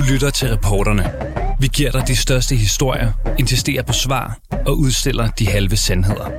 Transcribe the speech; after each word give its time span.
Du 0.00 0.04
lytter 0.04 0.30
til 0.30 0.48
reporterne. 0.48 1.12
Vi 1.60 1.68
giver 1.72 1.90
dig 1.90 2.08
de 2.08 2.16
største 2.16 2.56
historier, 2.56 3.12
insisterer 3.38 3.82
på 3.82 3.92
svar 3.92 4.38
og 4.66 4.78
udstiller 4.78 5.28
de 5.28 5.46
halve 5.46 5.76
sandheder. 5.76 6.30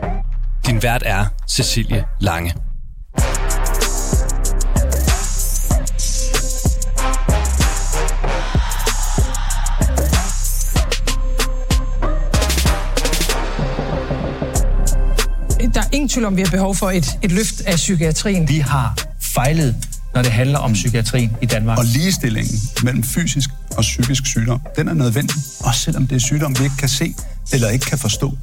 Din 0.67 0.83
vært 0.83 1.03
er 1.05 1.25
Cecilie 1.49 2.05
Lange. 2.19 2.53
Der 15.73 15.81
er 15.81 15.89
ingen 15.93 16.09
tvivl 16.09 16.25
om, 16.25 16.37
vi 16.37 16.41
har 16.41 16.51
behov 16.51 16.75
for 16.75 16.89
et, 16.89 17.05
et 17.23 17.31
løft 17.31 17.61
af 17.67 17.75
psykiatrien. 17.75 18.49
Vi 18.49 18.57
har 18.57 18.97
fejlet, 19.33 19.75
når 20.13 20.21
det 20.21 20.31
handler 20.31 20.59
om 20.59 20.73
psykiatrien 20.73 21.31
i 21.41 21.45
Danmark. 21.45 21.77
Og 21.77 21.85
ligestillingen 21.85 22.59
mellem 22.83 23.03
fysisk 23.03 23.49
og 23.77 23.81
psykisk 23.81 24.25
sygdom, 24.25 24.61
den 24.75 24.87
er 24.87 24.93
nødvendig, 24.93 25.35
også 25.59 25.79
selvom 25.79 26.07
det 26.07 26.15
er 26.15 26.19
sygdom, 26.19 26.59
vi 26.59 26.63
ikke 26.63 26.77
kan 26.77 26.89
se 26.89 27.15
eller 27.53 27.69
ikke 27.69 27.85
kan 27.85 27.97
forstå. 27.97 28.37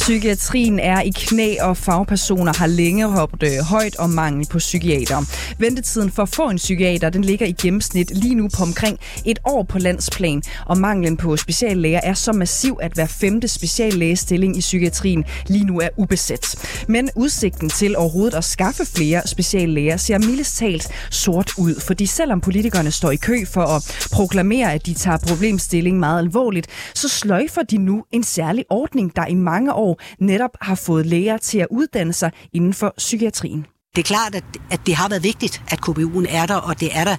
Psykiatrien 0.00 0.78
er 0.78 1.00
i 1.00 1.10
knæ, 1.10 1.56
og 1.60 1.76
fagpersoner 1.76 2.52
har 2.58 2.66
længe 2.66 3.06
hoppet 3.06 3.42
øh, 3.42 3.64
højt 3.64 3.96
om 3.96 4.10
mangel 4.10 4.46
på 4.50 4.58
psykiater. 4.58 5.22
Ventetiden 5.58 6.10
for 6.10 6.22
at 6.22 6.28
få 6.28 6.48
en 6.48 6.56
psykiater 6.56 7.10
den 7.10 7.24
ligger 7.24 7.46
i 7.46 7.52
gennemsnit 7.52 8.10
lige 8.18 8.34
nu 8.34 8.48
på 8.56 8.62
omkring 8.62 8.98
et 9.24 9.38
år 9.44 9.62
på 9.62 9.78
landsplan, 9.78 10.42
og 10.66 10.78
manglen 10.78 11.16
på 11.16 11.36
speciallæger 11.36 12.00
er 12.02 12.14
så 12.14 12.32
massiv, 12.32 12.78
at 12.82 12.92
hver 12.92 13.06
femte 13.06 13.48
speciallægestilling 13.48 14.56
i 14.56 14.60
psykiatrien 14.60 15.24
lige 15.46 15.64
nu 15.64 15.80
er 15.80 15.88
ubesat. 15.96 16.54
Men 16.88 17.10
udsigten 17.16 17.68
til 17.68 17.96
overhovedet 17.96 18.34
at 18.34 18.44
skaffe 18.44 18.86
flere 18.96 19.22
speciallæger 19.26 19.96
ser 19.96 20.18
mildest 20.18 20.56
talt 20.56 20.88
sort 21.10 21.50
ud, 21.58 21.80
fordi 21.80 22.06
selvom 22.06 22.40
politikerne 22.40 22.90
står 22.90 23.10
i 23.10 23.16
kø 23.16 23.44
for 23.44 23.62
at 23.62 24.08
proklamere, 24.12 24.72
at 24.72 24.86
de 24.86 24.94
tager 24.94 25.18
problemstillingen 25.28 26.00
meget 26.00 26.18
alvorligt, 26.18 26.66
så 26.94 27.08
sløjfer 27.08 27.62
de 27.62 27.78
nu 27.78 28.04
en 28.12 28.22
særlig 28.22 28.64
ordning, 28.70 29.16
der 29.16 29.26
i 29.26 29.34
mange 29.34 29.72
år 29.72 29.83
netop 30.18 30.50
har 30.60 30.74
fået 30.74 31.06
læger 31.06 31.36
til 31.36 31.58
at 31.58 31.66
uddanne 31.70 32.12
sig 32.12 32.30
inden 32.52 32.74
for 32.74 32.94
psykiatrien. 32.96 33.66
Det 33.96 34.00
er 34.00 34.06
klart, 34.06 34.34
at, 34.34 34.44
at 34.70 34.80
det 34.86 34.94
har 34.94 35.08
været 35.08 35.22
vigtigt, 35.22 35.62
at 35.68 35.78
KBU'en 35.88 36.36
er 36.36 36.46
der, 36.46 36.54
og 36.54 36.80
det 36.80 36.88
er 36.92 37.04
der 37.04 37.16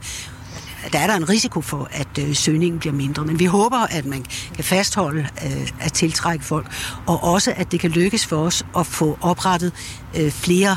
der 0.94 1.00
er 1.00 1.08
der 1.08 1.16
en 1.16 1.30
risiko 1.30 1.62
for, 1.62 1.90
at 1.92 2.18
øh, 2.20 2.36
søgningen 2.36 2.80
bliver 2.80 2.94
mindre. 2.94 3.26
Men 3.26 3.40
vi 3.40 3.46
håber, 3.46 3.78
at 3.78 4.06
man 4.06 4.26
kan 4.56 4.64
fastholde 4.64 5.28
øh, 5.46 5.70
at 5.80 5.94
tiltrække 5.94 6.46
folk, 6.46 6.68
og 7.06 7.24
også 7.24 7.54
at 7.56 7.72
det 7.72 7.80
kan 7.80 7.92
lykkes 7.92 8.26
for 8.26 8.38
os 8.38 8.66
at 8.78 8.86
få 8.86 9.18
oprettet 9.22 9.74
øh, 10.18 10.32
flere 10.32 10.76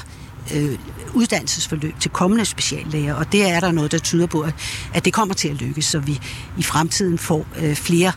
øh, 0.55 0.79
uddannelsesforløb 1.15 2.01
til 2.01 2.11
kommende 2.11 2.45
speciallæger, 2.45 3.15
og 3.15 3.33
det 3.33 3.51
er 3.51 3.61
der 3.61 3.73
noget, 3.73 3.93
der 3.93 3.99
tyder 3.99 4.27
på, 4.27 4.41
at, 4.41 4.55
at 4.95 5.05
det 5.05 5.13
kommer 5.13 5.35
til 5.35 5.49
at 5.49 5.55
lykkes, 5.55 5.85
så 5.85 5.99
vi 5.99 6.19
i 6.59 6.63
fremtiden 6.63 7.19
får 7.19 7.47
øh, 7.57 7.75
flere 7.75 8.13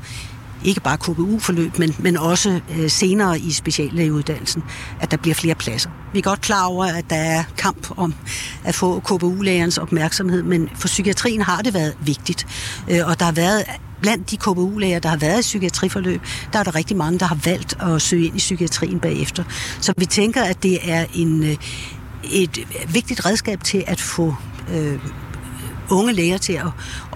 ikke 0.64 0.82
bare 0.82 0.98
KBU-forløb, 0.98 1.80
men, 1.80 1.96
men 2.00 2.18
også 2.18 2.60
øh, 2.78 2.90
senere 2.90 3.40
i 3.40 3.52
speciallægeuddannelsen, 3.52 4.64
at 5.00 5.12
der 5.12 5.18
bliver 5.18 5.36
flere 5.36 5.56
pladser. 5.56 5.90
Vi 6.14 6.20
er 6.20 6.24
godt 6.24 6.42
klar 6.42 6.66
over, 6.66 6.86
at 6.86 7.10
der 7.10 7.16
er 7.16 7.44
kamp 7.58 7.88
om 7.98 8.14
at 8.64 8.76
få 8.76 9.00
KBU-lægerens 9.00 9.78
opmærksomhed, 9.78 10.44
men 10.44 10.70
for 10.76 10.88
psykiatrien 10.88 11.42
har 11.42 11.62
det 11.62 11.74
været 11.74 11.94
vigtigt, 12.02 12.48
øh, 12.90 13.08
og 13.08 13.20
der 13.20 13.26
har 13.26 13.32
været 13.32 13.64
blandt 14.02 14.32
de 14.32 14.38
KBU-læger, 14.38 15.00
der 15.00 15.10
har 15.10 15.18
været 15.18 15.40
i 15.40 15.42
psykiatriforløb, 15.42 16.22
der 16.54 16.60
er 16.60 16.64
der 16.64 16.76
rigtig 16.76 16.98
mange, 16.98 17.20
der 17.20 17.26
har 17.26 17.38
valgt 17.46 17.82
at 17.82 18.02
søge 18.02 18.26
ind 18.26 18.36
i 18.36 18.38
psykiatrien 18.38 19.00
bagefter. 19.00 19.44
Så 19.82 19.94
vi 19.98 20.06
tænker, 20.06 20.44
at 20.44 20.64
det 20.64 20.92
er 20.92 21.06
en, 21.14 21.44
øh, 21.44 21.58
et 22.24 22.68
vigtigt 22.94 23.26
redskab 23.26 23.64
til 23.64 23.84
at 23.88 24.02
få 24.02 24.36
øh, 24.74 25.00
unge 25.92 26.14
læger 26.14 26.38
til 26.38 26.54
at, 26.54 26.68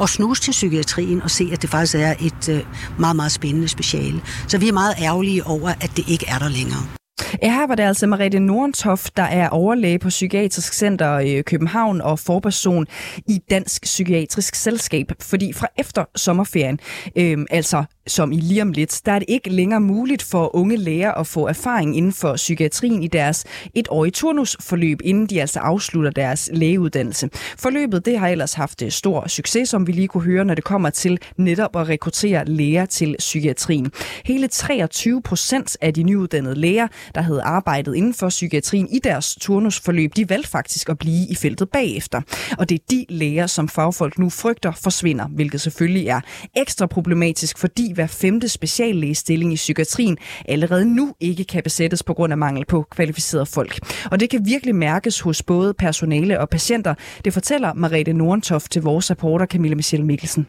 at 0.02 0.10
snuse 0.10 0.42
til 0.42 0.52
psykiatrien 0.52 1.22
og 1.22 1.32
se, 1.32 1.50
at 1.54 1.62
det 1.62 1.70
faktisk 1.70 1.96
er 1.96 2.14
et 2.20 2.50
øh, 2.50 2.62
meget, 3.00 3.16
meget 3.16 3.32
spændende 3.32 3.68
speciale. 3.68 4.22
Så 4.48 4.58
vi 4.58 4.68
er 4.68 4.74
meget 4.74 4.96
ærgerlige 5.02 5.48
over, 5.48 5.70
at 5.70 5.92
det 5.98 6.04
ikke 6.08 6.26
er 6.28 6.40
der 6.40 6.50
længere. 6.50 7.05
Ja, 7.42 7.52
her 7.54 7.68
var 7.68 7.76
det 7.76 7.84
altså 7.84 8.08
Mariette 8.08 8.40
Nordentoft, 8.40 9.18
der 9.18 9.24
er 9.24 9.50
overlæge 9.50 10.00
på 10.00 10.10
Psykiatrisk 10.10 10.74
Center 10.74 11.20
i 11.20 11.42
København 11.42 12.02
og 12.02 12.20
forperson 12.20 12.88
i 13.28 13.42
Dansk 13.50 13.84
Psykiatrisk 13.84 14.56
Selskab. 14.56 15.12
Fordi 15.20 15.54
fra 15.54 15.68
efter 15.78 16.06
sommerferien, 16.16 16.80
øh, 17.16 17.38
altså 17.52 17.84
som 18.08 18.32
i 18.32 18.36
lige 18.36 18.62
om 18.62 18.72
lidt, 18.72 19.02
der 19.06 19.12
er 19.12 19.20
det 19.20 19.26
ikke 19.30 19.50
længere 19.50 19.82
muligt 19.82 20.24
for 20.24 20.56
unge 20.56 20.78
læger 20.78 21.12
at 21.12 21.28
få 21.28 21.48
erfaring 21.48 21.98
inden 21.98 22.14
for 22.14 22.36
psykiatrien 22.36 23.04
i 23.04 23.08
deres 23.08 23.46
etårige 23.74 24.12
turnusforløb, 24.12 25.00
inden 25.04 25.28
de 25.28 25.42
altså 25.42 25.60
afslutter 25.60 26.12
deres 26.12 26.50
lægeuddannelse. 26.54 27.30
Forløbet 27.58 28.06
det 28.06 28.20
har 28.20 28.28
ellers 28.28 28.54
haft 28.54 28.82
øh, 28.82 28.92
stor 28.92 29.28
succes, 29.28 29.70
som 29.70 29.88
vi 29.88 29.92
lige 29.92 30.08
kunne 30.08 30.24
høre, 30.24 30.46
når 30.46 30.56
det 30.56 30.64
kommer 30.64 30.90
til 30.90 31.20
netop 31.38 31.76
at 31.76 31.90
rekruttere 31.90 32.46
læger 32.46 32.86
til 32.86 33.16
psykiatrien. 33.20 33.92
Hele 34.26 34.48
23 34.48 35.22
procent 35.22 35.78
af 35.82 35.94
de 35.94 36.04
nyuddannede 36.04 36.56
læger, 36.56 36.88
der 37.16 37.22
havde 37.22 37.42
arbejdet 37.42 37.96
inden 37.96 38.14
for 38.14 38.30
psykiatrien 38.30 38.88
i 38.90 39.00
deres 39.00 39.36
turnusforløb, 39.42 40.16
de 40.16 40.30
valgte 40.30 40.50
faktisk 40.50 40.90
at 40.90 40.98
blive 40.98 41.28
i 41.28 41.36
feltet 41.36 41.70
bagefter. 41.70 42.22
Og 42.58 42.70
det 42.70 42.76
er 42.76 42.84
de 42.90 43.06
læger, 43.10 43.48
som 43.48 43.70
fagfolk 43.70 44.20
nu 44.20 44.30
frygter 44.30 44.72
forsvinder, 44.72 45.28
hvilket 45.28 45.62
selvfølgelig 45.62 46.08
er 46.08 46.22
ekstra 46.56 46.86
problematisk, 46.86 47.58
fordi 47.58 47.92
hver 47.94 48.08
femte 48.08 48.50
speciallægestilling 48.50 49.54
i 49.54 49.56
psykiatrien 49.56 50.18
allerede 50.46 50.86
nu 50.86 51.14
ikke 51.20 51.44
kan 51.44 51.64
besættes 51.64 52.04
på 52.04 52.14
grund 52.14 52.34
af 52.34 52.38
mangel 52.38 52.66
på 52.66 52.86
kvalificerede 52.92 53.46
folk. 53.46 53.80
Og 54.12 54.20
det 54.20 54.30
kan 54.30 54.46
virkelig 54.46 54.76
mærkes 54.76 55.20
hos 55.20 55.44
både 55.44 55.74
personale 55.74 56.40
og 56.40 56.50
patienter. 56.50 56.94
Det 57.26 57.34
fortæller 57.34 57.74
Marete 57.74 58.14
Nordentoft 58.14 58.72
til 58.72 58.82
vores 58.82 59.12
reporter 59.12 59.46
Camilla 59.46 59.76
Michelle 59.76 60.06
Mikkelsen. 60.06 60.48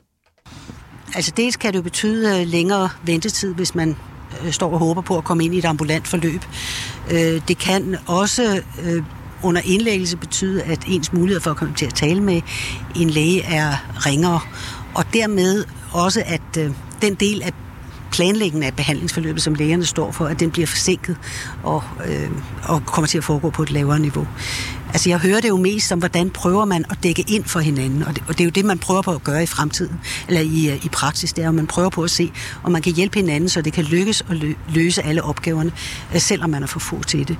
Altså 1.14 1.32
dels 1.36 1.56
kan 1.56 1.74
det 1.74 1.84
betyde 1.84 2.40
øh, 2.40 2.46
længere 2.46 2.88
ventetid, 3.04 3.54
hvis 3.54 3.74
man 3.74 3.96
Øh, 4.44 4.52
står 4.52 4.72
og 4.72 4.78
håber 4.78 5.00
på 5.00 5.18
at 5.18 5.24
komme 5.24 5.44
ind 5.44 5.54
i 5.54 5.58
et 5.58 5.64
ambulant 5.64 6.08
forløb. 6.08 6.44
Øh, 7.10 7.40
det 7.48 7.58
kan 7.58 7.96
også 8.06 8.60
øh, 8.82 9.02
under 9.42 9.60
indlæggelse 9.64 10.16
betyde, 10.16 10.62
at 10.62 10.84
ens 10.86 11.12
mulighed 11.12 11.40
for 11.40 11.50
at 11.50 11.56
komme 11.56 11.74
til 11.74 11.86
at 11.86 11.94
tale 11.94 12.20
med 12.20 12.40
en 12.96 13.10
læge 13.10 13.42
er 13.42 13.72
ringere, 14.06 14.40
og 14.94 15.04
dermed 15.12 15.64
også, 15.92 16.22
at 16.26 16.56
øh, 16.58 16.70
den 17.02 17.14
del 17.14 17.42
af 17.42 17.52
planlægningen 18.12 18.62
af 18.62 18.74
behandlingsforløbet, 18.74 19.42
som 19.42 19.54
lægerne 19.54 19.84
står 19.84 20.12
for, 20.12 20.26
at 20.26 20.40
den 20.40 20.50
bliver 20.50 20.66
forsinket 20.66 21.16
og, 21.62 21.82
øh, 22.06 22.30
og 22.62 22.86
kommer 22.86 23.06
til 23.06 23.18
at 23.18 23.24
foregå 23.24 23.50
på 23.50 23.62
et 23.62 23.70
lavere 23.70 23.98
niveau. 23.98 24.26
Altså 24.92 25.08
jeg 25.08 25.18
hører 25.18 25.40
det 25.40 25.48
jo 25.48 25.56
mest 25.56 25.88
som, 25.88 25.98
hvordan 25.98 26.30
prøver 26.30 26.64
man 26.64 26.84
at 26.90 26.98
dække 27.02 27.24
ind 27.28 27.44
for 27.44 27.60
hinanden, 27.60 28.02
og 28.02 28.16
det, 28.16 28.22
og 28.28 28.38
det 28.38 28.40
er 28.40 28.44
jo 28.44 28.50
det, 28.50 28.64
man 28.64 28.78
prøver 28.78 29.02
på 29.02 29.10
at 29.10 29.24
gøre 29.24 29.42
i 29.42 29.46
fremtiden, 29.46 30.00
eller 30.28 30.40
i, 30.40 30.70
øh, 30.70 30.84
i 30.84 30.88
praksis, 30.88 31.32
det 31.32 31.44
er, 31.44 31.48
at 31.48 31.54
man 31.54 31.66
prøver 31.66 31.90
på 31.90 32.02
at 32.02 32.10
se, 32.10 32.32
om 32.62 32.72
man 32.72 32.82
kan 32.82 32.92
hjælpe 32.92 33.18
hinanden, 33.18 33.48
så 33.48 33.62
det 33.62 33.72
kan 33.72 33.84
lykkes 33.84 34.24
at 34.30 34.36
løse 34.68 35.02
alle 35.02 35.22
opgaverne, 35.22 35.72
øh, 36.14 36.20
selvom 36.20 36.50
man 36.50 36.62
er 36.62 36.66
for 36.66 36.78
få 36.78 37.02
til 37.02 37.28
det. 37.28 37.36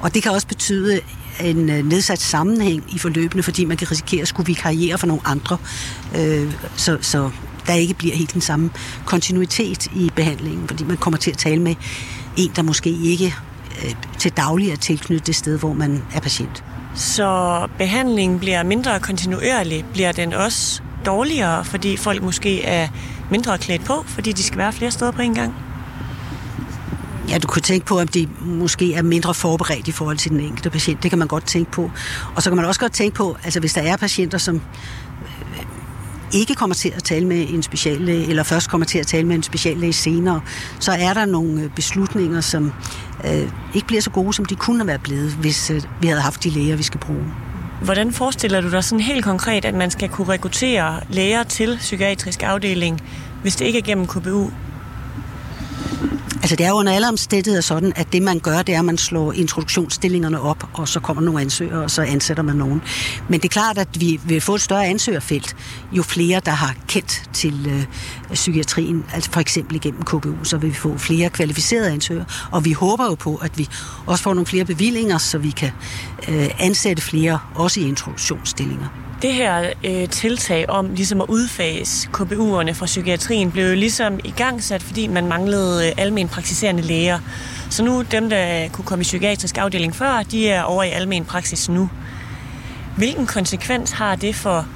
Og 0.00 0.14
det 0.14 0.22
kan 0.22 0.32
også 0.32 0.46
betyde 0.46 1.00
en 1.44 1.70
øh, 1.70 1.88
nedsat 1.88 2.20
sammenhæng 2.20 2.84
i 2.94 2.98
forløbene, 2.98 3.42
fordi 3.42 3.64
man 3.64 3.76
kan 3.76 3.90
risikere 3.90 4.22
at 4.22 4.28
skulle 4.28 4.46
vikariere 4.46 4.98
for 4.98 5.06
nogle 5.06 5.22
andre, 5.26 5.58
så, 6.76 6.98
så 7.00 7.30
der 7.66 7.74
ikke 7.74 7.94
bliver 7.94 8.16
helt 8.16 8.32
den 8.32 8.40
samme 8.40 8.70
kontinuitet 9.04 9.86
i 9.86 10.10
behandlingen, 10.16 10.68
fordi 10.68 10.84
man 10.84 10.96
kommer 10.96 11.18
til 11.18 11.30
at 11.30 11.38
tale 11.38 11.62
med 11.62 11.74
en, 12.36 12.52
der 12.56 12.62
måske 12.62 12.90
ikke 12.90 13.34
øh, 13.84 13.94
til 14.18 14.32
daglig 14.32 14.70
er 14.70 14.76
tilknyttet 14.76 15.26
det 15.26 15.36
sted, 15.36 15.58
hvor 15.58 15.72
man 15.72 16.02
er 16.14 16.20
patient. 16.20 16.64
Så 16.98 17.68
behandlingen 17.78 18.38
bliver 18.38 18.62
mindre 18.62 19.00
kontinuerlig. 19.00 19.84
Bliver 19.92 20.12
den 20.12 20.32
også 20.32 20.82
dårligere, 21.06 21.64
fordi 21.64 21.96
folk 21.96 22.22
måske 22.22 22.64
er 22.64 22.88
mindre 23.30 23.58
klædt 23.58 23.84
på, 23.84 24.04
fordi 24.06 24.32
de 24.32 24.42
skal 24.42 24.58
være 24.58 24.72
flere 24.72 24.90
steder 24.90 25.10
på 25.10 25.22
en 25.22 25.34
gang? 25.34 25.54
Ja, 27.28 27.38
du 27.38 27.48
kunne 27.48 27.62
tænke 27.62 27.86
på, 27.86 28.00
om 28.00 28.08
de 28.08 28.28
måske 28.40 28.94
er 28.94 29.02
mindre 29.02 29.34
forberedt 29.34 29.88
i 29.88 29.92
forhold 29.92 30.16
til 30.16 30.30
den 30.30 30.40
enkelte 30.40 30.70
patient. 30.70 31.02
Det 31.02 31.10
kan 31.10 31.18
man 31.18 31.28
godt 31.28 31.46
tænke 31.46 31.70
på. 31.70 31.90
Og 32.34 32.42
så 32.42 32.50
kan 32.50 32.56
man 32.56 32.64
også 32.64 32.80
godt 32.80 32.92
tænke 32.92 33.14
på, 33.14 33.36
altså 33.44 33.60
hvis 33.60 33.72
der 33.72 33.82
er 33.82 33.96
patienter, 33.96 34.38
som 34.38 34.60
ikke 36.34 36.54
kommer 36.54 36.74
til 36.74 36.92
at 36.96 37.04
tale 37.04 37.26
med 37.26 37.46
en 37.48 37.62
speciallæge, 37.62 38.26
eller 38.26 38.42
først 38.42 38.70
kommer 38.70 38.84
til 38.84 38.98
at 38.98 39.06
tale 39.06 39.26
med 39.26 39.36
en 39.36 39.42
speciallæge 39.42 39.92
senere, 39.92 40.40
så 40.80 40.92
er 40.92 41.14
der 41.14 41.24
nogle 41.24 41.62
øh, 41.62 41.70
beslutninger, 41.70 42.40
som 42.40 42.72
øh, 43.24 43.48
ikke 43.74 43.86
bliver 43.86 44.02
så 44.02 44.10
gode, 44.10 44.32
som 44.32 44.44
de 44.44 44.54
kunne 44.56 44.86
være 44.86 44.98
blevet, 44.98 45.30
hvis 45.30 45.70
øh, 45.70 45.82
vi 46.00 46.06
havde 46.06 46.20
haft 46.20 46.44
de 46.44 46.50
læger, 46.50 46.76
vi 46.76 46.82
skal 46.82 47.00
bruge. 47.00 47.24
Hvordan 47.82 48.12
forestiller 48.12 48.60
du 48.60 48.70
dig 48.70 48.84
sådan 48.84 49.00
helt 49.00 49.24
konkret, 49.24 49.64
at 49.64 49.74
man 49.74 49.90
skal 49.90 50.08
kunne 50.08 50.28
rekruttere 50.28 51.00
læger 51.08 51.42
til 51.42 51.76
psykiatrisk 51.76 52.42
afdeling, 52.42 53.00
hvis 53.42 53.56
det 53.56 53.64
ikke 53.64 53.78
er 53.78 53.82
gennem 53.82 54.06
KBU? 54.06 54.50
Altså 56.42 56.56
det 56.56 56.66
er 56.66 56.68
jo 56.68 56.74
under 56.74 56.92
alle 56.92 57.08
omstændigheder 57.08 57.60
sådan, 57.60 57.92
at 57.96 58.12
det 58.12 58.22
man 58.22 58.38
gør, 58.38 58.62
det 58.62 58.74
er, 58.74 58.78
at 58.78 58.84
man 58.84 58.98
slår 58.98 59.32
introduktionsstillingerne 59.32 60.40
op, 60.40 60.68
og 60.72 60.88
så 60.88 61.00
kommer 61.00 61.22
nogle 61.22 61.40
ansøgere, 61.40 61.82
og 61.82 61.90
så 61.90 62.02
ansætter 62.02 62.42
man 62.42 62.56
nogen. 62.56 62.82
Men 63.28 63.40
det 63.40 63.44
er 63.44 63.52
klart, 63.52 63.78
at 63.78 63.88
vi 64.00 64.20
vil 64.24 64.40
få 64.40 64.54
et 64.54 64.60
større 64.60 64.86
ansøgerfelt, 64.86 65.56
jo 65.92 66.02
flere, 66.02 66.40
der 66.44 66.50
har 66.50 66.74
kendt 66.88 67.22
til 67.32 67.66
øh, 67.68 67.84
psykiatrien, 68.34 69.04
altså 69.14 69.30
for 69.30 69.40
eksempel 69.40 69.76
igennem 69.76 70.02
KBU, 70.02 70.44
så 70.44 70.56
vil 70.56 70.70
vi 70.70 70.74
få 70.74 70.98
flere 70.98 71.30
kvalificerede 71.30 71.90
ansøgere, 71.90 72.24
og 72.50 72.64
vi 72.64 72.72
håber 72.72 73.04
jo 73.04 73.14
på, 73.14 73.36
at 73.36 73.58
vi 73.58 73.68
også 74.06 74.22
får 74.22 74.34
nogle 74.34 74.46
flere 74.46 74.64
bevillinger, 74.64 75.18
så 75.18 75.38
vi 75.38 75.50
kan 75.50 75.70
øh, 76.28 76.50
ansætte 76.58 77.02
flere, 77.02 77.38
også 77.54 77.80
i 77.80 77.82
introduktionsstillinger. 77.82 79.07
Det 79.22 79.34
her 79.34 79.70
øh, 79.84 80.08
tiltag 80.08 80.70
om 80.70 80.94
ligesom 80.94 81.20
at 81.20 81.26
udfase 81.28 82.08
KBU'erne 82.16 82.72
fra 82.72 82.86
psykiatrien 82.86 83.50
blev 83.50 83.68
jo 83.68 83.74
ligesom 83.74 84.20
i 84.24 84.30
gang 84.30 84.62
sat, 84.62 84.82
fordi 84.82 85.06
man 85.06 85.26
manglede 85.26 85.86
øh, 85.86 85.92
almen 85.96 86.28
praktiserende 86.28 86.82
læger. 86.82 87.18
Så 87.70 87.84
nu 87.84 88.02
dem, 88.02 88.30
der 88.30 88.68
kunne 88.68 88.84
komme 88.84 89.02
i 89.02 89.04
psykiatrisk 89.04 89.58
afdeling 89.58 89.96
før, 89.96 90.22
de 90.22 90.48
er 90.48 90.62
over 90.62 90.82
i 90.82 90.90
almen 90.90 91.24
praksis 91.24 91.68
nu. 91.68 91.90
Hvilken 92.96 93.26
konsekvens 93.26 93.90
har 93.90 94.16
det 94.16 94.34
for 94.34 94.66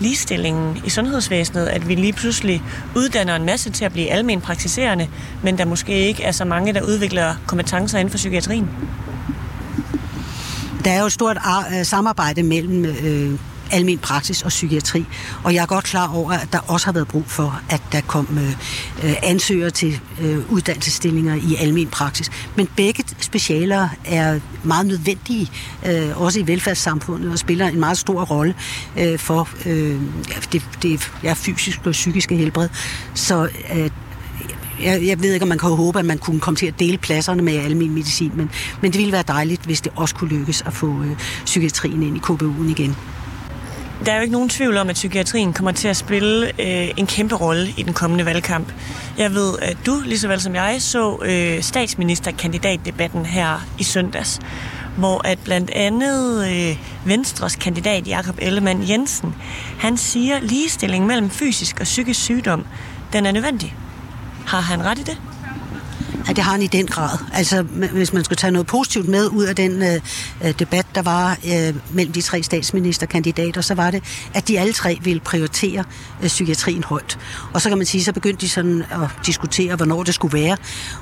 ligestillingen 0.00 0.82
i 0.86 0.90
sundhedsvæsenet, 0.90 1.66
at 1.66 1.88
vi 1.88 1.94
lige 1.94 2.12
pludselig 2.12 2.62
uddanner 2.96 3.36
en 3.36 3.44
masse 3.44 3.70
til 3.70 3.84
at 3.84 3.92
blive 3.92 4.10
almen 4.10 4.40
praktiserende, 4.40 5.08
men 5.42 5.58
der 5.58 5.64
måske 5.64 5.92
ikke 5.92 6.22
er 6.22 6.32
så 6.32 6.44
mange, 6.44 6.72
der 6.72 6.82
udvikler 6.82 7.34
kompetencer 7.46 7.98
inden 7.98 8.10
for 8.10 8.18
psykiatrien? 8.18 8.70
Der 10.84 10.90
er 10.90 11.00
jo 11.00 11.06
et 11.06 11.12
stort 11.12 11.38
øh, 11.78 11.84
samarbejde 11.84 12.42
mellem 12.42 12.84
øh, 12.84 13.38
almen 13.70 13.98
praksis 13.98 14.42
og 14.42 14.48
psykiatri. 14.48 15.04
Og 15.44 15.54
jeg 15.54 15.62
er 15.62 15.66
godt 15.66 15.84
klar 15.84 16.14
over, 16.14 16.32
at 16.32 16.48
der 16.52 16.58
også 16.58 16.86
har 16.86 16.92
været 16.92 17.08
brug 17.08 17.24
for, 17.26 17.60
at 17.70 17.82
der 17.92 18.00
kom 18.00 18.38
øh, 18.38 18.50
øh, 19.04 19.16
ansøgere 19.22 19.70
til 19.70 20.00
øh, 20.20 20.52
uddannelsesstillinger 20.52 21.34
i 21.34 21.54
almen 21.58 21.88
praksis. 21.88 22.30
Men 22.56 22.68
begge 22.76 23.04
specialer 23.20 23.88
er 24.04 24.40
meget 24.62 24.86
nødvendige, 24.86 25.50
øh, 25.86 26.22
også 26.22 26.40
i 26.40 26.46
velfærdssamfundet, 26.46 27.32
og 27.32 27.38
spiller 27.38 27.68
en 27.68 27.80
meget 27.80 27.98
stor 27.98 28.24
rolle 28.24 28.54
øh, 28.98 29.18
for 29.18 29.48
øh, 29.66 30.00
det, 30.52 30.62
det 30.82 31.12
ja, 31.22 31.32
fysiske 31.36 31.82
og 31.84 31.92
psykiske 31.92 32.36
helbred. 32.36 32.68
Så 33.14 33.48
øh, 33.74 33.90
jeg, 34.82 35.06
jeg 35.06 35.22
ved 35.22 35.32
ikke, 35.32 35.42
om 35.42 35.48
man 35.48 35.58
kan 35.58 35.68
håbe, 35.68 35.98
at 35.98 36.04
man 36.04 36.18
kunne 36.18 36.40
komme 36.40 36.56
til 36.56 36.66
at 36.66 36.78
dele 36.78 36.98
pladserne 36.98 37.42
med 37.42 37.56
almen 37.56 37.94
medicin, 37.94 38.32
men, 38.34 38.50
men 38.82 38.92
det 38.92 38.98
ville 38.98 39.12
være 39.12 39.24
dejligt, 39.28 39.64
hvis 39.64 39.80
det 39.80 39.92
også 39.96 40.14
kunne 40.14 40.30
lykkes 40.30 40.62
at 40.66 40.72
få 40.72 41.02
øh, 41.02 41.16
psykiatrien 41.44 42.02
ind 42.02 42.16
i 42.16 42.20
KBU'en 42.20 42.70
igen. 42.70 42.96
Der 44.04 44.12
er 44.12 44.16
jo 44.16 44.22
ikke 44.22 44.32
nogen 44.32 44.48
tvivl 44.48 44.76
om, 44.76 44.88
at 44.88 44.94
psykiatrien 44.94 45.52
kommer 45.52 45.72
til 45.72 45.88
at 45.88 45.96
spille 45.96 46.46
øh, 46.46 46.88
en 46.96 47.06
kæmpe 47.06 47.34
rolle 47.34 47.74
i 47.76 47.82
den 47.82 47.92
kommende 47.92 48.24
valgkamp. 48.24 48.72
Jeg 49.18 49.34
ved, 49.34 49.58
at 49.62 49.76
du, 49.86 50.02
lige 50.04 50.18
så 50.18 50.28
vel 50.28 50.40
som 50.40 50.54
jeg, 50.54 50.76
så 50.78 51.18
øh, 51.22 51.62
statsministerkandidatdebatten 51.62 53.26
her 53.26 53.66
i 53.78 53.84
søndags, 53.84 54.40
hvor 54.96 55.26
at 55.26 55.38
blandt 55.44 55.70
andet 55.70 56.48
øh, 56.50 56.76
Venstres 57.04 57.56
kandidat 57.56 58.08
Jakob 58.08 58.38
Ellemann 58.38 58.88
Jensen, 58.88 59.34
han 59.78 59.96
siger, 59.96 60.36
at 60.36 60.42
ligestilling 60.42 61.06
mellem 61.06 61.30
fysisk 61.30 61.80
og 61.80 61.84
psykisk 61.84 62.20
sygdom, 62.20 62.66
den 63.12 63.26
er 63.26 63.32
nødvendig. 63.32 63.74
Har 64.46 64.60
han 64.60 64.84
ret 64.84 64.98
i 64.98 65.02
det? 65.02 65.20
Ja, 66.28 66.32
det 66.32 66.44
har 66.44 66.52
han 66.52 66.62
i 66.62 66.66
den 66.66 66.86
grad. 66.86 67.18
Altså, 67.32 67.62
hvis 67.62 68.12
man 68.12 68.24
skulle 68.24 68.36
tage 68.36 68.50
noget 68.50 68.66
positivt 68.66 69.08
med 69.08 69.26
ud 69.28 69.44
af 69.44 69.56
den 69.56 69.82
øh, 69.82 70.00
øh, 70.44 70.54
debat, 70.58 70.86
der 70.94 71.02
var 71.02 71.38
øh, 71.44 71.74
mellem 71.92 72.12
de 72.12 72.20
tre 72.20 72.42
statsministerkandidater, 72.42 73.60
så 73.60 73.74
var 73.74 73.90
det, 73.90 74.04
at 74.34 74.48
de 74.48 74.60
alle 74.60 74.72
tre 74.72 74.98
ville 75.02 75.20
prioritere 75.20 75.84
øh, 76.22 76.28
psykiatrien 76.28 76.84
højt. 76.84 77.18
Og 77.52 77.60
så 77.60 77.68
kan 77.68 77.78
man 77.78 77.86
sige, 77.86 78.04
så 78.04 78.12
begyndte 78.12 78.40
de 78.40 78.48
sådan 78.48 78.82
at 78.90 79.26
diskutere, 79.26 79.76
hvornår 79.76 80.02
det 80.02 80.14
skulle 80.14 80.38
være. 80.38 80.56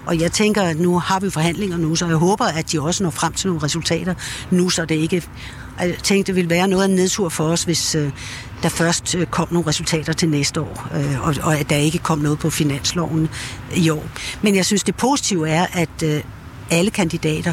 Og 0.07 0.21
jeg 0.21 0.33
tænker, 0.33 0.63
at 0.63 0.79
nu 0.81 0.99
har 0.99 1.21
vi 1.21 1.31
forhandlinger 1.31 1.77
nu, 1.77 1.97
så 1.97 2.07
jeg 2.07 2.17
håber, 2.17 2.45
at 2.45 2.73
de 2.73 2.81
også 2.81 3.03
når 3.03 3.11
frem 3.11 3.33
til 3.33 3.47
nogle 3.47 3.63
resultater 3.63 4.15
nu, 4.51 4.71
så 4.71 4.85
det 4.85 4.95
ikke 4.95 5.17
øh, 5.17 5.23
jeg 5.81 5.95
tænkte, 6.03 6.27
det 6.27 6.37
ville 6.37 6.51
være 6.51 6.69
noget 6.69 6.85
af 6.85 6.89
en 6.89 6.95
nedtur 6.95 7.29
for 7.29 7.45
os, 7.45 7.63
hvis 7.65 7.95
øh, 7.95 8.11
der 8.63 8.69
først 8.69 9.15
øh, 9.15 9.27
kom 9.27 9.49
nogle 9.51 9.69
resultater 9.69 10.13
til 10.13 10.29
næste 10.29 10.61
år, 10.61 10.89
øh, 10.95 11.27
og, 11.27 11.35
og 11.43 11.59
at 11.59 11.71
der 11.71 11.77
ikke 11.77 11.99
kom 11.99 12.19
noget 12.19 12.39
på 12.39 12.51
finansloven 12.51 13.29
i 13.77 13.91
år. 13.91 14.05
Men 14.43 14.57
jeg 14.57 14.67
synes, 14.67 14.83
det 14.83 14.97
positive 14.97 15.49
er, 15.49 15.67
at 15.73 16.03
øh, 16.05 16.23
alle 16.71 16.91
kandidater 16.91 17.53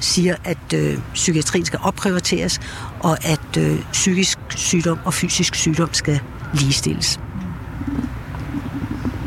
siger, 0.00 0.36
at 0.44 0.72
øh, 0.74 0.98
psykiatrien 1.14 1.64
skal 1.64 1.78
opprioriteres, 1.82 2.60
og 3.00 3.24
at 3.24 3.56
øh, 3.58 3.78
psykisk 3.92 4.38
sygdom 4.56 4.98
og 5.04 5.14
fysisk 5.14 5.54
sygdom 5.54 5.94
skal 5.94 6.20
ligestilles. 6.54 7.20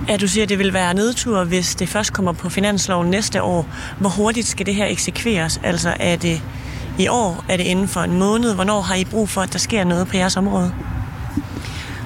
Ja, 0.08 0.18
du 0.18 0.28
siger, 0.28 0.44
at 0.44 0.50
det 0.50 0.60
vil 0.60 0.74
være 0.74 0.94
nedtur, 0.94 1.44
hvis 1.44 1.76
det 1.76 1.90
først 1.90 2.14
kommer 2.14 2.32
på 2.32 2.50
finansloven 2.50 3.10
næste 3.10 3.44
år. 3.44 3.68
Hvor 4.00 4.10
hurtigt 4.10 4.48
skal 4.48 4.66
det 4.66 4.76
her 4.76 4.86
eksekveres? 4.86 5.60
Altså 5.64 5.94
er 6.00 6.16
det 6.16 6.42
i 7.00 7.08
år? 7.08 7.46
Er 7.50 7.58
det 7.58 7.64
inden 7.64 7.88
for 7.88 8.02
en 8.02 8.20
måned? 8.20 8.56
Hvornår 8.56 8.82
har 8.82 8.96
I 8.96 9.06
brug 9.06 9.30
for, 9.30 9.42
at 9.42 9.54
der 9.54 9.60
sker 9.60 9.84
noget 9.84 10.08
på 10.08 10.18
jeres 10.18 10.38
område? 10.38 10.74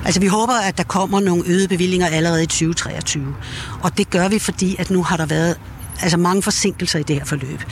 Altså 0.06 0.20
vi 0.20 0.28
håber, 0.28 0.54
at 0.54 0.78
der 0.78 0.84
kommer 0.84 1.20
nogle 1.20 1.44
øgede 1.48 1.68
bevillinger 1.68 2.08
allerede 2.08 2.44
i 2.44 2.46
2023. 2.46 3.36
Og 3.82 3.98
det 3.98 4.10
gør 4.10 4.28
vi, 4.28 4.40
fordi 4.40 4.76
at 4.80 4.90
nu 4.90 5.04
har 5.04 5.18
der 5.18 5.26
været 5.26 5.56
altså 6.02 6.18
mange 6.18 6.42
forsinkelser 6.42 7.00
i 7.00 7.04
det 7.04 7.16
her 7.16 7.26
forløb. 7.26 7.64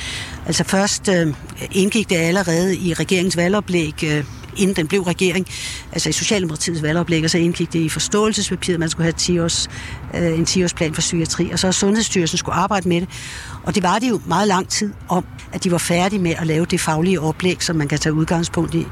Altså 0.45 0.63
først 0.63 1.09
øh, 1.09 1.33
indgik 1.71 2.09
det 2.09 2.15
allerede 2.15 2.77
i 2.77 2.93
regeringens 2.93 3.37
valgoplæg 3.37 4.03
øh, 4.03 4.23
inden 4.57 4.75
den 4.75 4.87
blev 4.87 5.01
regering, 5.01 5.47
altså 5.91 6.09
i 6.09 6.11
Socialdemokratiets 6.11 6.81
valgoplæg, 6.81 7.23
og 7.23 7.29
så 7.29 7.37
indgik 7.37 7.73
det 7.73 7.79
i 7.79 7.89
forståelsespapiret, 7.89 8.79
man 8.79 8.89
skulle 8.89 9.03
have 9.03 9.13
10 9.13 9.39
års, 9.39 9.69
øh, 10.13 10.39
en 10.39 10.45
10-årsplan 10.49 10.93
for 10.93 11.01
psykiatri, 11.01 11.49
og 11.51 11.59
så 11.59 11.71
Sundhedsstyrelsen 11.71 12.37
skulle 12.37 12.55
arbejde 12.55 12.89
med 12.89 13.01
det. 13.01 13.09
Og 13.63 13.75
det 13.75 13.83
var 13.83 13.99
det 13.99 14.09
jo 14.09 14.21
meget 14.25 14.47
lang 14.47 14.69
tid 14.69 14.93
om, 15.09 15.25
at 15.53 15.63
de 15.63 15.71
var 15.71 15.77
færdige 15.77 16.19
med 16.19 16.33
at 16.37 16.47
lave 16.47 16.65
det 16.65 16.79
faglige 16.79 17.21
oplæg, 17.21 17.63
som 17.63 17.75
man 17.75 17.87
kan 17.87 17.99
tage 17.99 18.13
udgangspunkt 18.13 18.75
i, 18.75 18.85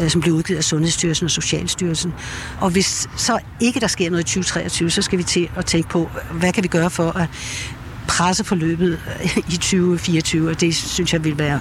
øh, 0.00 0.10
som 0.10 0.20
blev 0.20 0.34
udgivet 0.34 0.58
af 0.58 0.64
Sundhedsstyrelsen 0.64 1.24
og 1.24 1.30
Socialstyrelsen. 1.30 2.14
Og 2.60 2.70
hvis 2.70 3.08
så 3.16 3.38
ikke 3.60 3.80
der 3.80 3.86
sker 3.86 4.10
noget 4.10 4.22
i 4.22 4.26
2023, 4.26 4.90
så 4.90 5.02
skal 5.02 5.18
vi 5.18 5.22
til 5.22 5.48
at 5.56 5.66
tænke 5.66 5.88
på, 5.88 6.10
hvad 6.32 6.52
kan 6.52 6.62
vi 6.62 6.68
gøre 6.68 6.90
for 6.90 7.16
at 7.16 7.28
presse 8.08 8.44
forløbet 8.44 9.00
i 9.52 9.56
2024, 9.56 10.50
og 10.50 10.60
det 10.60 10.76
synes 10.76 11.12
jeg 11.12 11.24
vil 11.24 11.38
være, 11.38 11.60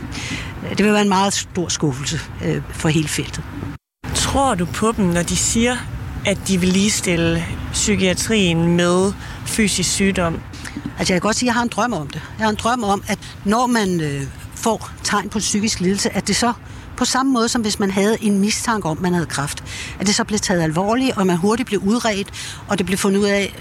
det 0.69 0.85
vil 0.85 0.93
være 0.93 1.01
en 1.01 1.09
meget 1.09 1.33
stor 1.33 1.67
skuffelse 1.67 2.19
øh, 2.45 2.61
for 2.69 2.89
hele 2.89 3.07
feltet. 3.07 3.43
Tror 4.13 4.55
du 4.55 4.65
på 4.65 4.93
dem, 4.97 5.05
når 5.05 5.23
de 5.23 5.35
siger, 5.35 5.77
at 6.25 6.37
de 6.47 6.59
vil 6.59 6.69
ligestille 6.69 7.45
psykiatrien 7.71 8.75
med 8.75 9.13
fysisk 9.45 9.89
sygdom? 9.89 10.39
Altså 10.99 11.13
jeg 11.13 11.21
kan 11.21 11.27
godt 11.27 11.35
sige, 11.35 11.47
at 11.47 11.53
jeg 11.53 11.53
har 11.53 11.63
en 11.63 11.69
drøm 11.69 11.93
om 11.93 12.07
det. 12.07 12.21
Jeg 12.37 12.45
har 12.45 12.49
en 12.49 12.57
drøm 12.63 12.83
om, 12.83 13.03
at 13.07 13.19
når 13.45 13.67
man 13.67 14.01
øh, 14.01 14.21
får 14.55 14.91
tegn 15.03 15.29
på 15.29 15.39
psykisk 15.39 15.79
lidelse, 15.79 16.15
at 16.15 16.27
det 16.27 16.35
så 16.35 16.53
på 16.97 17.05
samme 17.05 17.31
måde 17.31 17.49
som 17.49 17.61
hvis 17.61 17.79
man 17.79 17.91
havde 17.91 18.17
en 18.21 18.39
mistanke 18.39 18.89
om, 18.89 18.97
man 19.01 19.13
havde 19.13 19.25
kræft, 19.25 19.63
at 19.99 20.07
det 20.07 20.15
så 20.15 20.23
blev 20.23 20.39
taget 20.39 20.61
alvorligt, 20.61 21.17
og 21.17 21.27
man 21.27 21.37
hurtigt 21.37 21.67
blev 21.67 21.79
udredt, 21.79 22.59
og 22.67 22.77
det 22.77 22.85
blev 22.85 22.97
fundet 22.97 23.19
ud 23.19 23.25
af, 23.25 23.55